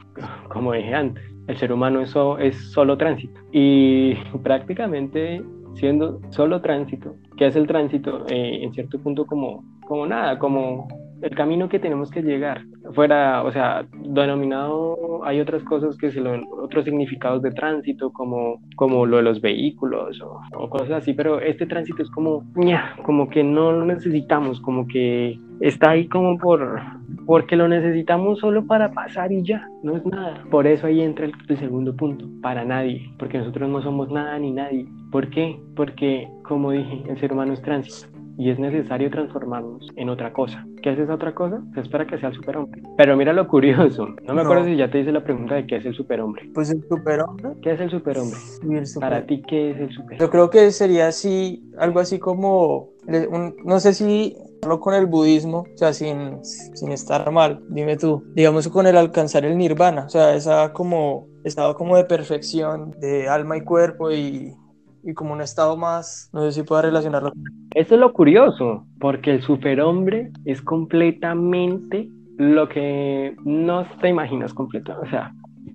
como 0.49 0.73
dije 0.73 0.93
antes, 0.93 1.23
el 1.47 1.57
ser 1.57 1.71
humano 1.71 2.01
es, 2.01 2.09
so- 2.11 2.37
es 2.37 2.55
solo 2.71 2.97
tránsito 2.97 3.39
y 3.51 4.15
prácticamente 4.43 5.41
siendo 5.75 6.21
solo 6.29 6.61
tránsito, 6.61 7.15
¿qué 7.37 7.47
es 7.47 7.55
el 7.55 7.67
tránsito? 7.67 8.25
Eh, 8.29 8.59
en 8.63 8.73
cierto 8.73 8.99
punto 8.99 9.25
como, 9.25 9.63
como 9.87 10.05
nada, 10.07 10.39
como 10.39 10.87
el 11.21 11.35
camino 11.35 11.67
que 11.67 11.79
tenemos 11.79 12.09
que 12.11 12.21
llegar. 12.21 12.61
Fuera, 12.93 13.43
o 13.43 13.51
sea, 13.51 13.85
denominado, 13.93 15.23
hay 15.23 15.39
otras 15.39 15.63
cosas 15.63 15.97
que 15.97 16.11
se 16.11 16.21
lo, 16.21 16.39
otros 16.61 16.85
significados 16.85 17.41
de 17.41 17.51
tránsito, 17.51 18.11
como, 18.11 18.61
como 18.75 19.05
lo 19.05 19.17
de 19.17 19.23
los 19.23 19.41
vehículos 19.41 20.21
o, 20.21 20.69
cosas 20.69 20.91
así, 20.91 21.13
pero 21.13 21.39
este 21.39 21.65
tránsito 21.65 22.03
es 22.03 22.09
como, 22.11 22.43
ña, 22.55 22.95
como 23.03 23.29
que 23.29 23.43
no 23.43 23.71
lo 23.71 23.85
necesitamos, 23.85 24.59
como 24.61 24.87
que 24.87 25.39
está 25.59 25.91
ahí 25.91 26.07
como 26.07 26.37
por, 26.37 26.81
porque 27.25 27.55
lo 27.55 27.67
necesitamos 27.67 28.39
solo 28.39 28.65
para 28.65 28.91
pasar 28.91 29.31
y 29.31 29.43
ya, 29.43 29.67
no 29.83 29.95
es 29.95 30.05
nada. 30.05 30.43
Por 30.51 30.67
eso 30.67 30.87
ahí 30.87 31.01
entra 31.01 31.25
el, 31.25 31.33
el 31.47 31.57
segundo 31.57 31.95
punto, 31.95 32.27
para 32.41 32.65
nadie, 32.65 33.09
porque 33.17 33.37
nosotros 33.37 33.69
no 33.69 33.81
somos 33.81 34.11
nada 34.11 34.37
ni 34.39 34.51
nadie. 34.51 34.85
¿Por 35.11 35.29
qué? 35.29 35.59
Porque, 35.75 36.27
como 36.43 36.71
dije, 36.71 37.03
el 37.07 37.19
ser 37.19 37.33
humano 37.33 37.53
es 37.53 37.61
tránsito 37.61 38.14
y 38.37 38.49
es 38.49 38.59
necesario 38.59 39.09
transformarnos 39.09 39.87
en 39.95 40.09
otra 40.09 40.33
cosa. 40.33 40.65
¿Qué 40.81 40.91
es 40.93 40.99
esa 40.99 41.13
otra 41.15 41.33
cosa? 41.33 41.61
Se 41.73 41.81
espera 41.81 42.05
que 42.05 42.17
sea 42.19 42.29
el 42.29 42.35
superhombre. 42.35 42.81
Pero 42.97 43.15
mira 43.17 43.33
lo 43.33 43.47
curioso, 43.47 44.07
no 44.07 44.33
me 44.33 44.35
No. 44.35 44.41
acuerdo 44.41 44.65
si 44.65 44.75
ya 44.75 44.89
te 44.91 44.99
hice 44.99 45.11
la 45.11 45.23
pregunta 45.23 45.55
de 45.55 45.65
qué 45.67 45.77
es 45.77 45.85
el 45.85 45.95
superhombre. 45.95 46.49
Pues 46.53 46.69
el 46.69 46.83
superhombre 46.87 47.51
¿Qué 47.61 47.71
es 47.73 47.79
el 47.79 47.89
superhombre? 47.89 48.37
el 48.71 48.85
super- 48.87 49.09
Para 49.09 49.25
ti, 49.25 49.41
¿qué 49.47 49.71
es 49.71 49.77
el 49.79 49.89
superhombre? 49.89 50.17
Yo 50.19 50.29
creo 50.29 50.49
que 50.49 50.71
sería 50.71 51.07
así, 51.07 51.63
algo 51.77 51.99
así 51.99 52.19
como, 52.19 52.89
un- 53.07 53.55
no 53.63 53.79
sé 53.79 53.93
si 53.93 54.35
con 54.79 54.95
el 54.95 55.05
budismo, 55.05 55.59
o 55.73 55.77
sea, 55.77 55.93
sin, 55.93 56.43
sin 56.43 56.91
estar 56.91 57.31
mal, 57.31 57.61
dime 57.69 57.97
tú, 57.97 58.23
digamos 58.33 58.67
con 58.67 58.87
el 58.87 58.97
alcanzar 58.97 59.45
el 59.45 59.57
nirvana, 59.59 60.05
o 60.05 60.09
sea, 60.09 60.33
esa 60.33 60.73
como 60.73 61.27
estado 61.43 61.75
como 61.75 61.95
de 61.97 62.05
perfección 62.05 62.91
de 62.99 63.29
alma 63.29 63.57
y 63.57 63.61
cuerpo 63.61 64.11
y, 64.11 64.55
y 65.05 65.13
como 65.13 65.33
un 65.33 65.41
estado 65.41 65.77
más, 65.77 66.29
no 66.33 66.41
sé 66.41 66.51
si 66.51 66.63
pueda 66.63 66.81
relacionarlo. 66.81 67.31
Eso 67.75 67.93
es 67.93 68.01
lo 68.01 68.11
curioso, 68.11 68.85
porque 68.99 69.31
el 69.31 69.41
superhombre 69.41 70.31
es 70.45 70.61
completamente 70.61 72.09
lo 72.37 72.67
que 72.67 73.35
no 73.45 73.85
te 74.01 74.09
imaginas 74.09 74.53
completo. 74.53 74.93
O 75.01 75.05
sea, 75.07 75.31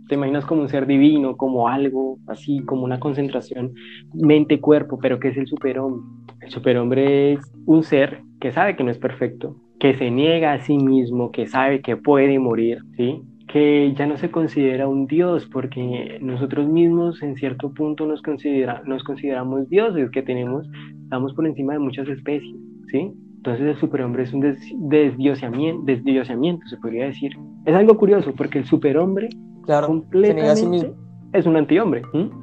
te 0.09 0.17
imaginas 0.17 0.45
como 0.45 0.63
un 0.63 0.69
ser 0.69 0.87
divino, 0.87 1.37
como 1.37 1.69
algo 1.69 2.19
así, 2.27 2.61
como 2.65 2.85
una 2.85 2.99
concentración 2.99 3.73
mente-cuerpo, 4.13 4.99
pero 4.99 5.21
¿qué 5.21 5.29
es 5.29 5.37
el 5.37 5.47
superhombre? 5.47 6.05
El 6.41 6.51
superhombre 6.51 7.35
es 7.35 7.53
un 7.67 7.85
ser 7.85 8.23
que 8.41 8.51
sabe 8.51 8.75
que 8.75 8.83
no 8.83 8.91
es 8.91 8.99
perfecto, 8.99 9.55
que 9.79 9.97
se 9.97 10.11
niega 10.11 10.53
a 10.53 10.61
sí 10.61 10.77
mismo, 10.77 11.31
que 11.31 11.47
sabe 11.47 11.81
que 11.81 11.97
puede 11.97 12.39
morir, 12.39 12.79
¿sí? 12.97 13.23
Que 13.53 13.93
ya 13.97 14.07
no 14.07 14.17
se 14.17 14.31
considera 14.31 14.87
un 14.87 15.07
dios, 15.07 15.47
porque 15.53 16.19
nosotros 16.21 16.69
mismos 16.69 17.21
en 17.23 17.35
cierto 17.35 17.73
punto 17.73 18.07
nos, 18.07 18.23
considera, 18.23 18.83
nos 18.87 19.03
consideramos 19.03 19.69
dioses, 19.69 20.09
que 20.11 20.23
tenemos, 20.23 20.69
estamos 21.03 21.35
por 21.35 21.47
encima 21.47 21.73
de 21.73 21.81
muchas 21.81 22.09
especies, 22.09 22.57
¿sí? 22.91 23.13
Entonces 23.39 23.67
el 23.67 23.77
superhombre 23.79 24.23
es 24.23 24.33
un 24.33 24.41
des 24.41 24.59
desdiosamiento, 24.89 26.67
se 26.67 26.77
podría 26.77 27.07
decir. 27.07 27.33
Es 27.65 27.75
algo 27.75 27.97
curioso 27.97 28.33
porque 28.37 28.59
el 28.59 28.67
superhombre 28.67 29.31
claro, 29.63 29.89
completamente 29.89 30.93
es 31.33 31.47
un 31.47 31.57
antihombre. 31.57 32.03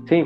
Sí, 0.10 0.26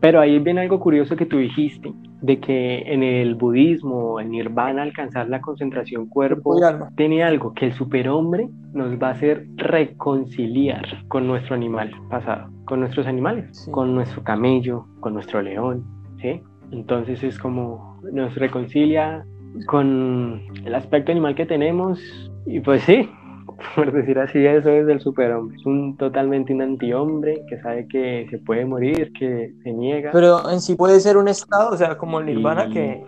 pero 0.00 0.20
ahí 0.20 0.38
viene 0.38 0.62
algo 0.62 0.80
curioso 0.80 1.16
que 1.16 1.26
tú 1.26 1.38
dijiste, 1.38 1.92
de 2.22 2.38
que 2.38 2.82
en 2.86 3.02
el 3.02 3.34
budismo, 3.34 4.20
en 4.20 4.30
nirvana, 4.30 4.82
alcanzar 4.82 5.28
la 5.28 5.40
concentración 5.40 6.06
cuerpo, 6.06 6.58
tiene 6.96 7.22
algo 7.22 7.54
que 7.54 7.66
el 7.66 7.72
superhombre 7.72 8.48
nos 8.72 9.00
va 9.00 9.08
a 9.08 9.12
hacer 9.12 9.46
reconciliar 9.56 10.86
con 11.08 11.26
nuestro 11.26 11.54
animal 11.54 11.90
pasado, 12.10 12.50
con 12.66 12.80
nuestros 12.80 13.06
animales, 13.06 13.68
con 13.72 13.94
nuestro 13.94 14.22
camello, 14.22 14.86
con 15.00 15.14
nuestro 15.14 15.42
león, 15.42 15.84
¿sí? 16.20 16.42
Entonces 16.70 17.22
es 17.24 17.38
como 17.38 17.98
nos 18.12 18.34
reconcilia 18.36 19.24
con 19.66 20.42
el 20.64 20.74
aspecto 20.74 21.12
animal 21.12 21.34
que 21.34 21.46
tenemos 21.46 22.00
y 22.46 22.60
pues 22.60 22.82
sí, 22.82 23.10
por 23.74 23.92
decir 23.92 24.18
así, 24.18 24.44
eso 24.44 24.70
es 24.70 24.86
del 24.86 25.00
superhombre. 25.00 25.56
Es 25.56 25.66
un 25.66 25.96
totalmente 25.96 26.52
un 26.52 26.62
antihombre 26.62 27.42
que 27.48 27.60
sabe 27.60 27.86
que 27.88 28.26
se 28.30 28.38
puede 28.38 28.64
morir, 28.64 29.12
que 29.18 29.52
se 29.62 29.72
niega. 29.72 30.10
Pero 30.12 30.50
en 30.50 30.60
sí 30.60 30.74
puede 30.74 31.00
ser 31.00 31.16
un 31.16 31.28
estado, 31.28 31.70
o 31.70 31.76
sea, 31.76 31.96
como 31.96 32.20
el 32.20 32.26
nirvana, 32.26 32.68
que 32.70 33.02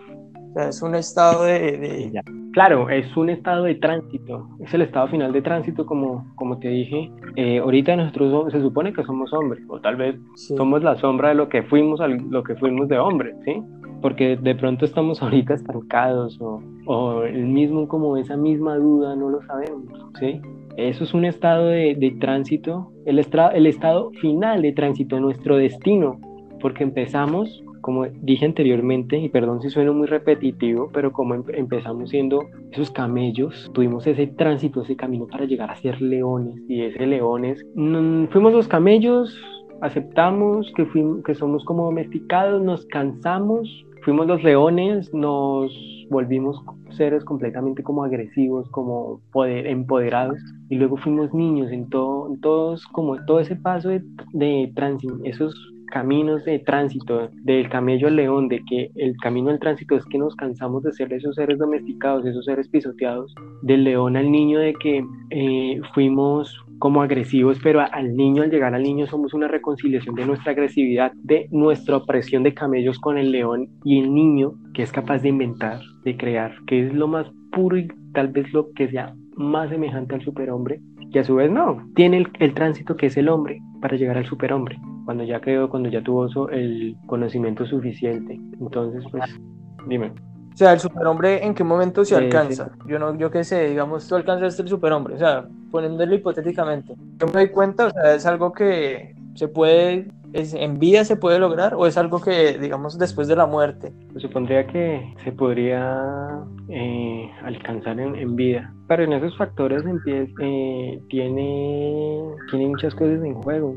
es 0.55 0.81
un 0.81 0.95
estado 0.95 1.43
de... 1.43 2.11
Claro, 2.53 2.87
es 2.89 3.17
un 3.17 3.31
estado 3.31 3.63
de 3.63 3.75
tránsito, 3.75 4.47
es 4.59 4.71
el 4.75 4.83
estado 4.83 5.07
final 5.07 5.33
de 5.33 5.41
tránsito, 5.41 5.87
como, 5.87 6.31
como 6.35 6.59
te 6.59 6.67
dije. 6.67 7.11
Eh, 7.35 7.57
ahorita 7.57 7.95
nosotros 7.95 8.53
se 8.53 8.61
supone 8.61 8.93
que 8.93 9.03
somos 9.03 9.33
hombres, 9.33 9.63
o 9.69 9.79
tal 9.79 9.95
vez 9.95 10.15
somos 10.35 10.83
la 10.83 10.95
sombra 10.97 11.29
de 11.29 11.35
lo 11.35 11.49
que 11.49 11.63
fuimos, 11.63 11.99
lo 12.29 12.43
que 12.43 12.55
fuimos 12.55 12.87
de 12.89 12.99
hombre, 12.99 13.33
¿sí? 13.43 13.59
Porque 14.03 14.37
de 14.37 14.53
pronto 14.53 14.85
estamos 14.85 15.23
ahorita 15.23 15.55
estancados 15.55 16.39
o, 16.39 16.61
o 16.85 17.23
el 17.23 17.47
mismo 17.47 17.87
como 17.87 18.15
esa 18.17 18.37
misma 18.37 18.75
duda 18.77 19.15
no 19.15 19.29
lo 19.29 19.41
sabemos, 19.41 19.85
¿sí? 20.19 20.39
Eso 20.77 21.03
es 21.03 21.13
un 21.15 21.25
estado 21.25 21.65
de, 21.67 21.95
de 21.95 22.11
tránsito, 22.19 22.91
el, 23.05 23.17
el 23.17 23.65
estado 23.65 24.11
final 24.21 24.61
de 24.61 24.73
tránsito, 24.73 25.19
nuestro 25.19 25.57
destino, 25.57 26.19
porque 26.59 26.83
empezamos 26.83 27.63
como 27.83 28.05
dije 28.05 28.45
anteriormente, 28.45 29.17
y 29.17 29.27
perdón 29.27 29.61
si 29.61 29.69
sueno 29.69 29.93
muy 29.93 30.07
repetitivo, 30.07 30.89
pero 30.93 31.11
como 31.11 31.35
empezamos 31.35 32.09
siendo 32.11 32.45
esos 32.71 32.89
camellos, 32.89 33.69
tuvimos 33.73 34.07
ese 34.07 34.25
tránsito, 34.25 34.83
ese 34.83 34.95
camino 34.95 35.27
para 35.27 35.43
llegar 35.43 35.69
a 35.69 35.75
ser 35.75 36.01
leones, 36.01 36.55
y 36.69 36.81
ese 36.81 37.05
leones, 37.05 37.61
mm, 37.75 38.27
fuimos 38.27 38.53
los 38.53 38.69
camellos, 38.69 39.37
aceptamos 39.81 40.71
que, 40.77 40.85
fuimos, 40.85 41.23
que 41.23 41.35
somos 41.35 41.65
como 41.65 41.83
domesticados, 41.83 42.63
nos 42.63 42.85
cansamos, 42.85 43.85
fuimos 44.03 44.27
los 44.27 44.43
leones, 44.43 45.13
nos 45.13 45.71
volvimos 46.09 46.61
seres 46.91 47.23
completamente 47.23 47.83
como 47.83 48.03
agresivos, 48.03 48.69
como 48.69 49.21
poder, 49.31 49.67
empoderados, 49.67 50.37
y 50.69 50.75
luego 50.75 50.97
fuimos 50.97 51.33
niños 51.33 51.71
en, 51.71 51.89
todo, 51.89 52.29
en 52.33 52.39
todos, 52.41 52.85
como 52.87 53.23
todo 53.25 53.39
ese 53.39 53.55
paso 53.55 53.89
de, 53.89 54.03
de 54.33 54.71
tránsito, 54.75 55.17
esos 55.23 55.55
caminos 55.91 56.43
de 56.45 56.57
tránsito 56.57 57.29
del 57.43 57.69
camello 57.69 58.07
al 58.07 58.15
león, 58.15 58.47
de 58.47 58.63
que 58.67 58.89
el 58.95 59.15
camino 59.17 59.49
del 59.49 59.59
tránsito 59.59 59.95
es 59.95 60.03
que 60.05 60.17
nos 60.17 60.35
cansamos 60.35 60.81
de 60.83 60.91
ser 60.91 61.13
esos 61.13 61.35
seres 61.35 61.59
domesticados, 61.59 62.25
esos 62.25 62.45
seres 62.45 62.67
pisoteados, 62.67 63.33
del 63.61 63.83
león 63.83 64.17
al 64.17 64.31
niño, 64.31 64.59
de 64.59 64.73
que 64.73 65.05
eh, 65.29 65.79
fuimos 65.93 66.59
como 66.83 67.01
agresivos, 67.01 67.59
pero 67.63 67.79
al 67.79 68.13
niño, 68.13 68.43
al 68.43 68.51
llegar 68.51 68.75
al 68.75 68.83
niño, 68.83 69.07
somos 69.07 69.33
una 69.33 69.47
reconciliación 69.47 70.15
de 70.15 70.25
nuestra 70.25 70.51
agresividad, 70.51 71.13
de 71.15 71.47
nuestra 71.49 71.95
opresión 71.95 72.43
de 72.43 72.53
camellos 72.53 72.99
con 72.99 73.17
el 73.17 73.31
león 73.31 73.69
y 73.85 74.01
el 74.01 74.13
niño 74.13 74.55
que 74.73 74.83
es 74.83 74.91
capaz 74.91 75.21
de 75.21 75.29
inventar, 75.29 75.79
de 76.03 76.17
crear, 76.17 76.53
que 76.67 76.85
es 76.85 76.93
lo 76.93 77.07
más 77.07 77.25
puro 77.53 77.77
y 77.77 77.87
tal 78.13 78.33
vez 78.33 78.51
lo 78.51 78.73
que 78.73 78.89
sea 78.89 79.15
más 79.37 79.69
semejante 79.69 80.15
al 80.15 80.23
superhombre, 80.23 80.81
que 81.13 81.19
a 81.19 81.23
su 81.23 81.35
vez 81.35 81.49
no, 81.49 81.89
tiene 81.95 82.25
el, 82.37 82.53
tránsito 82.53 82.97
que 82.97 83.05
es 83.05 83.15
el 83.15 83.29
hombre 83.29 83.61
para 83.79 83.95
llegar 83.95 84.17
al 84.17 84.25
superhombre 84.25 84.77
cuando 85.05 85.23
ya 85.23 85.39
creo, 85.39 85.69
cuando 85.69 85.87
ya 85.87 86.03
tuvo 86.03 86.49
el 86.49 86.97
conocimiento 87.05 87.65
suficiente. 87.65 88.37
Entonces, 88.59 89.05
pues, 89.09 89.39
dime. 89.87 90.11
O 90.53 90.57
sea, 90.57 90.73
el 90.73 90.79
superhombre, 90.79 91.43
¿en 91.43 91.55
qué 91.55 91.63
momento 91.63 92.05
se 92.05 92.15
alcanza? 92.15 92.71
Yo 92.85 92.99
no, 92.99 93.17
yo 93.17 93.31
qué 93.31 93.43
sé, 93.43 93.69
digamos, 93.69 94.07
tú 94.07 94.15
alcanzaste 94.15 94.61
el 94.61 94.67
superhombre, 94.67 95.15
o 95.15 95.17
sea, 95.17 95.47
poniéndolo 95.71 96.13
hipotéticamente. 96.13 96.93
Yo 97.17 97.25
me 97.27 97.33
doy 97.33 97.49
cuenta, 97.49 97.87
o 97.87 97.89
sea, 97.89 98.13
es 98.13 98.25
algo 98.27 98.53
que 98.53 99.15
se 99.33 99.47
puede, 99.47 100.09
es, 100.31 100.53
en 100.53 100.77
vida 100.77 101.05
se 101.05 101.15
puede 101.15 101.39
lograr 101.39 101.73
o 101.73 101.87
es 101.87 101.97
algo 101.97 102.21
que, 102.21 102.59
digamos, 102.59 102.99
después 102.99 103.27
de 103.27 103.35
la 103.35 103.47
muerte. 103.47 103.91
Pues 104.11 104.21
supondría 104.21 104.67
que 104.67 105.15
se 105.23 105.31
podría 105.31 106.43
eh, 106.69 107.31
alcanzar 107.43 107.99
en, 107.99 108.35
vida, 108.35 108.71
pero 108.87 109.03
en 109.03 109.13
esos 109.13 109.35
factores 109.35 109.83
eh, 110.05 111.01
tiene, 111.09 112.21
tiene 112.51 112.67
muchas 112.67 112.93
cosas 112.93 113.23
en 113.23 113.33
juego 113.33 113.75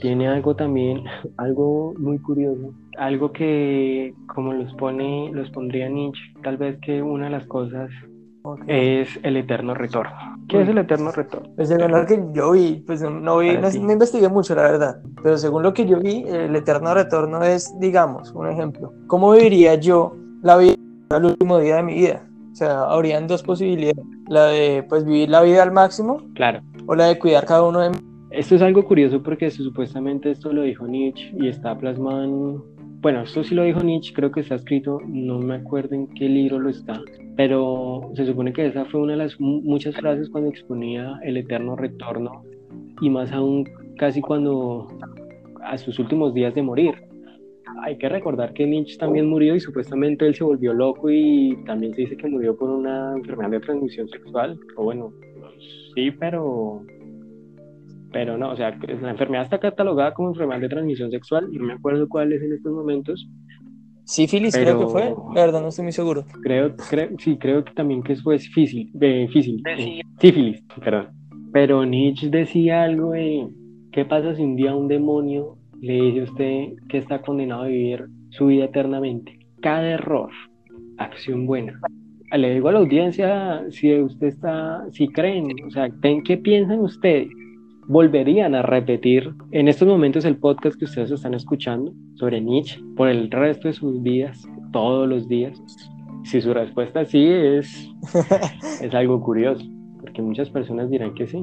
tiene 0.00 0.28
algo 0.28 0.54
también, 0.54 1.04
algo 1.36 1.94
muy 1.98 2.18
curioso, 2.18 2.72
algo 2.96 3.32
que 3.32 4.14
como 4.26 4.52
los 4.52 4.72
pone, 4.74 5.30
los 5.32 5.50
pondría 5.50 5.88
Nietzsche, 5.88 6.22
tal 6.42 6.56
vez 6.56 6.78
que 6.80 7.02
una 7.02 7.26
de 7.26 7.30
las 7.30 7.46
cosas 7.46 7.90
es 8.66 9.18
el 9.22 9.36
eterno 9.36 9.74
retorno. 9.74 10.14
¿Qué 10.48 10.62
es 10.62 10.68
el 10.68 10.78
eterno 10.78 11.10
retorno? 11.10 11.50
Pues 11.56 11.68
según 11.68 11.90
lo 11.90 12.06
que 12.06 12.24
yo 12.32 12.52
vi, 12.52 12.82
pues 12.86 13.02
no 13.02 13.38
vi, 13.38 13.58
no, 13.58 13.68
investigué 13.70 14.28
mucho 14.28 14.54
la 14.54 14.62
verdad, 14.62 15.02
pero 15.22 15.36
según 15.36 15.62
lo 15.62 15.74
que 15.74 15.86
yo 15.86 15.98
vi, 15.98 16.24
el 16.26 16.56
eterno 16.56 16.94
retorno 16.94 17.42
es, 17.42 17.78
digamos, 17.78 18.32
un 18.32 18.48
ejemplo, 18.48 18.92
¿cómo 19.06 19.32
viviría 19.32 19.74
yo 19.74 20.16
la 20.42 20.56
vida 20.56 20.76
al 21.10 21.26
último 21.26 21.58
día 21.58 21.76
de 21.76 21.82
mi 21.82 21.94
vida? 21.94 22.24
O 22.52 22.54
sea, 22.54 22.84
habrían 22.84 23.26
dos 23.26 23.42
posibilidades, 23.42 24.04
la 24.26 24.46
de 24.46 24.84
pues 24.88 25.04
vivir 25.04 25.28
la 25.28 25.42
vida 25.42 25.62
al 25.62 25.72
máximo, 25.72 26.22
claro, 26.34 26.60
o 26.86 26.94
la 26.94 27.06
de 27.06 27.18
cuidar 27.18 27.44
cada 27.44 27.62
uno 27.62 27.80
de 27.80 27.90
esto 28.30 28.56
es 28.56 28.62
algo 28.62 28.84
curioso 28.84 29.22
porque 29.22 29.50
supuestamente 29.50 30.30
esto 30.30 30.52
lo 30.52 30.62
dijo 30.62 30.86
Nietzsche 30.86 31.32
y 31.38 31.48
está 31.48 31.76
plasmado 31.76 32.24
en... 32.24 32.78
Bueno, 33.00 33.22
esto 33.22 33.44
sí 33.44 33.54
lo 33.54 33.62
dijo 33.62 33.80
Nietzsche, 33.80 34.12
creo 34.12 34.30
que 34.30 34.40
está 34.40 34.56
escrito, 34.56 35.00
no 35.06 35.38
me 35.38 35.54
acuerdo 35.54 35.94
en 35.94 36.08
qué 36.08 36.28
libro 36.28 36.58
lo 36.58 36.68
está, 36.68 37.00
pero 37.36 38.10
se 38.14 38.26
supone 38.26 38.52
que 38.52 38.66
esa 38.66 38.84
fue 38.86 39.00
una 39.00 39.12
de 39.12 39.18
las 39.18 39.40
muchas 39.40 39.96
frases 39.96 40.28
cuando 40.28 40.50
exponía 40.50 41.18
el 41.22 41.36
eterno 41.36 41.76
retorno 41.76 42.42
y 43.00 43.08
más 43.08 43.30
aún 43.32 43.64
casi 43.96 44.20
cuando 44.20 44.88
a 45.62 45.78
sus 45.78 45.98
últimos 45.98 46.34
días 46.34 46.54
de 46.54 46.62
morir. 46.62 46.94
Hay 47.82 47.96
que 47.96 48.08
recordar 48.08 48.52
que 48.52 48.66
Nietzsche 48.66 48.98
también 48.98 49.28
murió 49.28 49.54
y 49.54 49.60
supuestamente 49.60 50.26
él 50.26 50.34
se 50.34 50.42
volvió 50.42 50.74
loco 50.74 51.08
y 51.10 51.56
también 51.64 51.94
se 51.94 52.02
dice 52.02 52.16
que 52.16 52.28
murió 52.28 52.56
por 52.56 52.68
una 52.68 53.14
enfermedad 53.16 53.50
de 53.50 53.60
transmisión 53.60 54.08
sexual, 54.08 54.58
o 54.76 54.84
bueno, 54.84 55.12
sí, 55.94 56.10
pero 56.10 56.82
pero 58.12 58.38
no, 58.38 58.50
o 58.50 58.56
sea, 58.56 58.76
la 59.00 59.10
enfermedad 59.10 59.44
está 59.44 59.58
catalogada 59.58 60.14
como 60.14 60.30
enfermedad 60.30 60.60
de 60.60 60.68
transmisión 60.68 61.10
sexual, 61.10 61.48
no 61.52 61.66
me 61.66 61.74
acuerdo 61.74 62.08
cuál 62.08 62.32
es 62.32 62.42
en 62.42 62.52
estos 62.52 62.72
momentos. 62.72 63.28
Sífilis 64.04 64.56
creo 64.56 64.80
que 64.80 64.86
fue, 64.86 65.14
la 65.34 65.42
verdad 65.42 65.60
no 65.60 65.68
estoy 65.68 65.82
muy 65.82 65.92
seguro. 65.92 66.24
Creo, 66.42 66.74
creo 66.88 67.10
sí, 67.18 67.36
creo 67.36 67.62
que 67.62 67.72
también 67.74 68.02
que 68.02 68.16
fue 68.16 68.38
sífilis, 68.38 68.90
de, 68.94 69.28
sífilis, 70.18 70.62
perdón. 70.82 71.08
Pero 71.52 71.84
Nietzsche 71.84 72.30
decía 72.30 72.84
algo 72.84 73.12
de, 73.12 73.46
¿qué 73.92 74.06
pasa 74.06 74.34
si 74.34 74.42
un 74.42 74.56
día 74.56 74.74
un 74.74 74.88
demonio 74.88 75.56
le 75.80 75.94
dice 75.94 76.20
a 76.20 76.24
usted 76.24 76.64
que 76.88 76.98
está 76.98 77.20
condenado 77.20 77.64
a 77.64 77.66
vivir 77.66 78.06
su 78.30 78.46
vida 78.46 78.64
eternamente? 78.64 79.38
Cada 79.60 79.90
error, 79.90 80.30
acción 80.96 81.46
buena. 81.46 81.78
Le 82.32 82.54
digo 82.54 82.68
a 82.68 82.72
la 82.72 82.78
audiencia 82.78 83.64
si 83.70 83.94
usted 83.94 84.28
está, 84.28 84.86
si 84.92 85.08
creen, 85.08 85.48
o 85.66 85.70
sea, 85.70 85.90
¿qué 86.24 86.36
piensan 86.38 86.80
ustedes? 86.80 87.28
Volverían 87.88 88.54
a 88.54 88.62
repetir 88.62 89.32
en 89.50 89.66
estos 89.66 89.88
momentos 89.88 90.26
el 90.26 90.36
podcast 90.36 90.78
que 90.78 90.84
ustedes 90.84 91.10
están 91.10 91.32
escuchando 91.34 91.92
sobre 92.14 92.40
Nietzsche 92.40 92.80
por 92.96 93.08
el 93.08 93.30
resto 93.30 93.66
de 93.68 93.74
sus 93.74 94.02
vidas, 94.02 94.46
todos 94.72 95.08
los 95.08 95.26
días? 95.26 95.60
Si 96.24 96.40
su 96.42 96.52
respuesta 96.52 97.06
sí 97.06 97.26
es, 97.26 97.90
es 98.82 98.94
algo 98.94 99.22
curioso, 99.22 99.64
porque 100.02 100.20
muchas 100.20 100.50
personas 100.50 100.90
dirán 100.90 101.14
que 101.14 101.26
sí. 101.26 101.42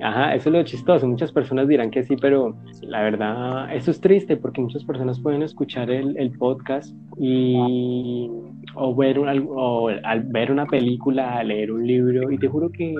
Ajá, 0.00 0.34
eso 0.34 0.48
es 0.48 0.54
lo 0.54 0.62
chistoso, 0.64 1.06
muchas 1.06 1.30
personas 1.30 1.68
dirán 1.68 1.90
que 1.90 2.02
sí, 2.02 2.16
pero 2.18 2.56
la 2.80 3.02
verdad, 3.02 3.74
eso 3.74 3.90
es 3.90 4.00
triste 4.00 4.38
porque 4.38 4.62
muchas 4.62 4.84
personas 4.84 5.20
pueden 5.20 5.42
escuchar 5.42 5.90
el, 5.90 6.16
el 6.16 6.30
podcast 6.38 6.96
y 7.18 8.30
o 8.74 8.94
ver, 8.94 9.18
o 9.18 9.88
al 9.88 10.22
ver 10.22 10.50
una 10.50 10.64
película, 10.64 11.44
leer 11.44 11.70
un 11.70 11.86
libro, 11.86 12.30
y 12.30 12.38
te 12.38 12.48
juro 12.48 12.70
que 12.70 12.94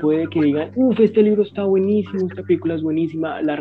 puede 0.00 0.26
que 0.28 0.42
digan, 0.42 0.70
uff, 0.76 0.98
este 1.00 1.22
libro 1.22 1.42
está 1.42 1.64
buenísimo, 1.64 2.26
esta 2.26 2.42
película 2.42 2.74
es 2.74 2.82
buenísima, 2.82 3.42
la 3.42 3.58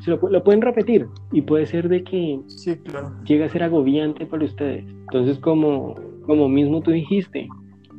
se 0.00 0.10
lo, 0.10 0.44
pueden 0.44 0.62
repetir 0.62 1.06
y 1.32 1.42
puede 1.42 1.66
ser 1.66 1.88
de 1.88 2.02
que 2.02 2.40
sí, 2.46 2.76
claro. 2.76 3.12
llegue 3.24 3.44
a 3.44 3.48
ser 3.48 3.62
agobiante 3.62 4.26
para 4.26 4.44
ustedes. 4.44 4.84
Entonces, 4.86 5.38
como, 5.38 5.94
como 6.26 6.48
mismo 6.48 6.80
tú 6.80 6.90
dijiste, 6.90 7.48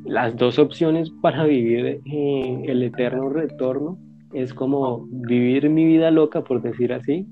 las 0.06 0.36
dos 0.36 0.60
opciones 0.60 1.10
para 1.22 1.46
vivir 1.46 2.02
eh, 2.06 2.64
el 2.66 2.84
eterno 2.84 3.30
retorno 3.30 3.98
es 4.34 4.54
como 4.54 5.08
vivir 5.10 5.70
mi 5.70 5.86
vida 5.86 6.12
loca, 6.12 6.44
por 6.44 6.62
decir 6.62 6.92
así. 6.92 7.28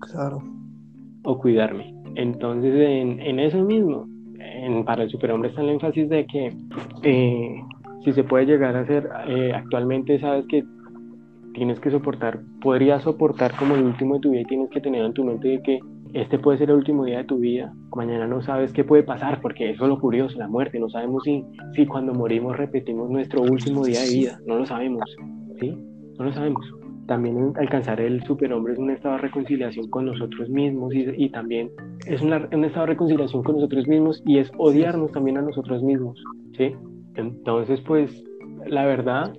Claro. 0.00 0.42
O 1.24 1.38
cuidarme. 1.38 1.94
Entonces, 2.14 2.74
en, 2.74 3.20
en 3.20 3.40
eso 3.40 3.62
mismo, 3.62 4.08
en, 4.38 4.84
para 4.84 5.02
el 5.04 5.10
superhombre 5.10 5.50
está 5.50 5.60
el 5.60 5.70
énfasis 5.70 6.08
de 6.08 6.26
que 6.26 6.52
eh, 7.02 7.62
si 8.06 8.12
se 8.12 8.22
puede 8.22 8.46
llegar 8.46 8.76
a 8.76 8.82
hacer, 8.82 9.08
eh, 9.26 9.52
actualmente 9.52 10.20
sabes 10.20 10.46
que 10.46 10.64
tienes 11.54 11.80
que 11.80 11.90
soportar, 11.90 12.38
podrías 12.62 13.02
soportar 13.02 13.50
como 13.56 13.74
el 13.74 13.82
último 13.82 14.14
de 14.14 14.20
tu 14.20 14.30
vida 14.30 14.42
y 14.42 14.44
tienes 14.44 14.70
que 14.70 14.80
tener 14.80 15.04
en 15.04 15.12
tu 15.12 15.24
mente 15.24 15.48
de 15.48 15.60
que 15.60 15.80
este 16.12 16.38
puede 16.38 16.58
ser 16.58 16.70
el 16.70 16.76
último 16.76 17.04
día 17.04 17.18
de 17.18 17.24
tu 17.24 17.38
vida, 17.38 17.74
mañana 17.96 18.28
no 18.28 18.40
sabes 18.42 18.72
qué 18.72 18.84
puede 18.84 19.02
pasar, 19.02 19.40
porque 19.40 19.70
eso 19.70 19.82
es 19.82 19.88
lo 19.88 19.98
curioso, 19.98 20.38
la 20.38 20.46
muerte, 20.46 20.78
no 20.78 20.88
sabemos 20.88 21.24
si, 21.24 21.44
si 21.74 21.84
cuando 21.84 22.12
morimos 22.12 22.56
repetimos 22.56 23.10
nuestro 23.10 23.42
último 23.42 23.84
día 23.84 24.00
de 24.02 24.10
vida, 24.10 24.38
no 24.46 24.56
lo 24.56 24.66
sabemos, 24.66 25.02
¿sí? 25.58 25.76
No 26.16 26.26
lo 26.26 26.32
sabemos. 26.32 26.64
También 27.08 27.54
alcanzar 27.56 28.00
el 28.00 28.22
superhombre 28.22 28.74
es 28.74 28.78
un 28.78 28.90
estado 28.90 29.16
de 29.16 29.22
reconciliación 29.22 29.90
con 29.90 30.06
nosotros 30.06 30.48
mismos 30.48 30.94
y, 30.94 31.28
también 31.30 31.72
es 32.06 32.22
un 32.22 32.32
estado 32.32 32.86
de 32.86 32.92
reconciliación 32.92 33.42
con 33.42 33.56
nosotros 33.56 33.88
mismos 33.88 34.22
y 34.24 34.38
es 34.38 34.52
odiarnos 34.58 35.10
también 35.10 35.38
a 35.38 35.42
nosotros 35.42 35.82
mismos, 35.82 36.22
¿sí? 36.56 36.72
Entonces, 37.16 37.80
pues, 37.86 38.24
la 38.66 38.84
verdad, 38.86 39.32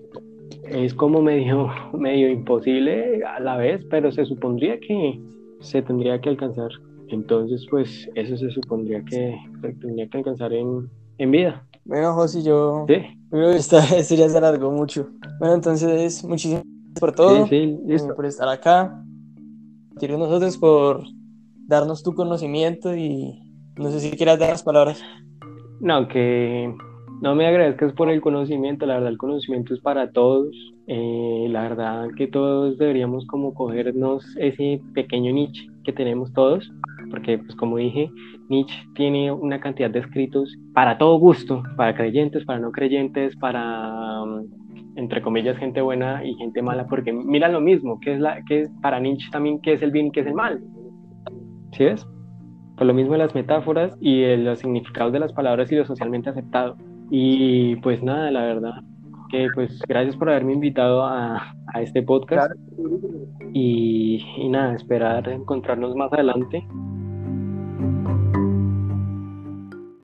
es 0.69 0.93
como 0.93 1.21
medio, 1.21 1.69
medio 1.97 2.29
imposible 2.29 3.23
a 3.23 3.39
la 3.39 3.57
vez, 3.57 3.85
pero 3.89 4.11
se 4.11 4.25
supondría 4.25 4.79
que 4.79 5.19
se 5.59 5.81
tendría 5.81 6.19
que 6.19 6.29
alcanzar. 6.29 6.69
Entonces, 7.09 7.65
pues 7.69 8.09
eso 8.15 8.37
se 8.37 8.51
supondría 8.51 9.01
que 9.03 9.37
se 9.61 9.73
tendría 9.73 10.07
que 10.07 10.17
alcanzar 10.17 10.51
en, 10.53 10.89
en 11.17 11.31
vida. 11.31 11.65
Bueno, 11.85 12.13
José, 12.13 12.43
yo 12.43 12.85
¿Sí? 12.87 12.95
creo 13.29 13.51
que 13.51 13.57
esto, 13.57 13.77
ya 14.15 14.29
se 14.29 14.37
alargó 14.37 14.71
mucho. 14.71 15.07
Bueno, 15.39 15.55
entonces, 15.55 16.23
muchísimas 16.25 16.63
gracias 16.63 16.99
por 16.99 17.13
todo, 17.13 17.47
sí, 17.47 17.77
sí, 17.87 17.95
por 18.15 18.25
estar 18.25 18.49
acá, 18.49 19.03
quiero 19.97 20.17
nosotros 20.17 20.57
por 20.57 21.03
darnos 21.67 22.03
tu 22.03 22.13
conocimiento 22.13 22.95
y 22.95 23.39
no 23.77 23.91
sé 23.91 23.99
si 23.99 24.11
quieras 24.11 24.39
dar 24.39 24.49
las 24.49 24.63
palabras. 24.63 25.01
No, 25.79 26.07
que 26.07 26.73
no 27.21 27.35
me 27.35 27.47
agradezcas 27.47 27.93
por 27.93 28.09
el 28.09 28.21
conocimiento, 28.21 28.85
la 28.85 28.95
verdad 28.95 29.09
el 29.09 29.17
conocimiento 29.17 29.73
es 29.73 29.79
para 29.79 30.11
todos, 30.11 30.55
eh, 30.87 31.47
la 31.49 31.63
verdad 31.63 32.09
que 32.15 32.27
todos 32.27 32.77
deberíamos 32.77 33.25
como 33.25 33.53
cogernos 33.53 34.23
ese 34.37 34.81
pequeño 34.93 35.33
niche 35.33 35.67
que 35.83 35.93
tenemos 35.93 36.31
todos, 36.33 36.71
porque 37.09 37.39
pues 37.39 37.55
como 37.55 37.77
dije, 37.77 38.09
Nietzsche 38.49 38.77
tiene 38.95 39.31
una 39.31 39.59
cantidad 39.59 39.89
de 39.89 39.99
escritos 39.99 40.55
para 40.73 40.97
todo 40.97 41.17
gusto, 41.17 41.63
para 41.75 41.95
creyentes, 41.95 42.45
para 42.45 42.59
no 42.59 42.71
creyentes, 42.71 43.35
para 43.37 44.23
mm, 44.23 44.45
entre 44.97 45.21
comillas 45.21 45.57
gente 45.57 45.81
buena 45.81 46.23
y 46.23 46.35
gente 46.35 46.61
mala, 46.61 46.85
porque 46.87 47.11
mira 47.11 47.49
lo 47.49 47.61
mismo, 47.61 47.99
que 47.99 48.13
es 48.13 48.19
la 48.19 48.43
que 48.45 48.67
para 48.81 48.99
Nietzsche 48.99 49.29
también 49.31 49.59
qué 49.61 49.73
es 49.73 49.81
el 49.81 49.91
bien 49.91 50.07
y 50.07 50.11
qué 50.11 50.19
es 50.19 50.27
el 50.27 50.33
mal. 50.33 50.61
¿Sí 51.71 51.83
ves? 51.83 52.07
Por 52.77 52.85
lo 52.85 52.93
mismo 52.93 53.15
las 53.17 53.33
metáforas 53.33 53.97
y 53.99 54.35
los 54.37 54.59
significados 54.59 55.11
de 55.13 55.19
las 55.19 55.33
palabras 55.33 55.71
y 55.71 55.75
lo 55.75 55.85
socialmente 55.85 56.29
aceptado. 56.29 56.77
Y 57.09 57.75
pues 57.77 58.03
nada, 58.03 58.31
la 58.31 58.41
verdad, 58.41 58.73
que 59.29 59.47
pues 59.53 59.79
gracias 59.87 60.15
por 60.15 60.29
haberme 60.29 60.53
invitado 60.53 61.03
a, 61.03 61.53
a 61.73 61.81
este 61.81 62.01
podcast. 62.03 62.53
Y, 63.53 64.23
y 64.37 64.49
nada, 64.49 64.75
esperar 64.75 65.27
encontrarnos 65.29 65.95
más 65.95 66.11
adelante 66.13 66.67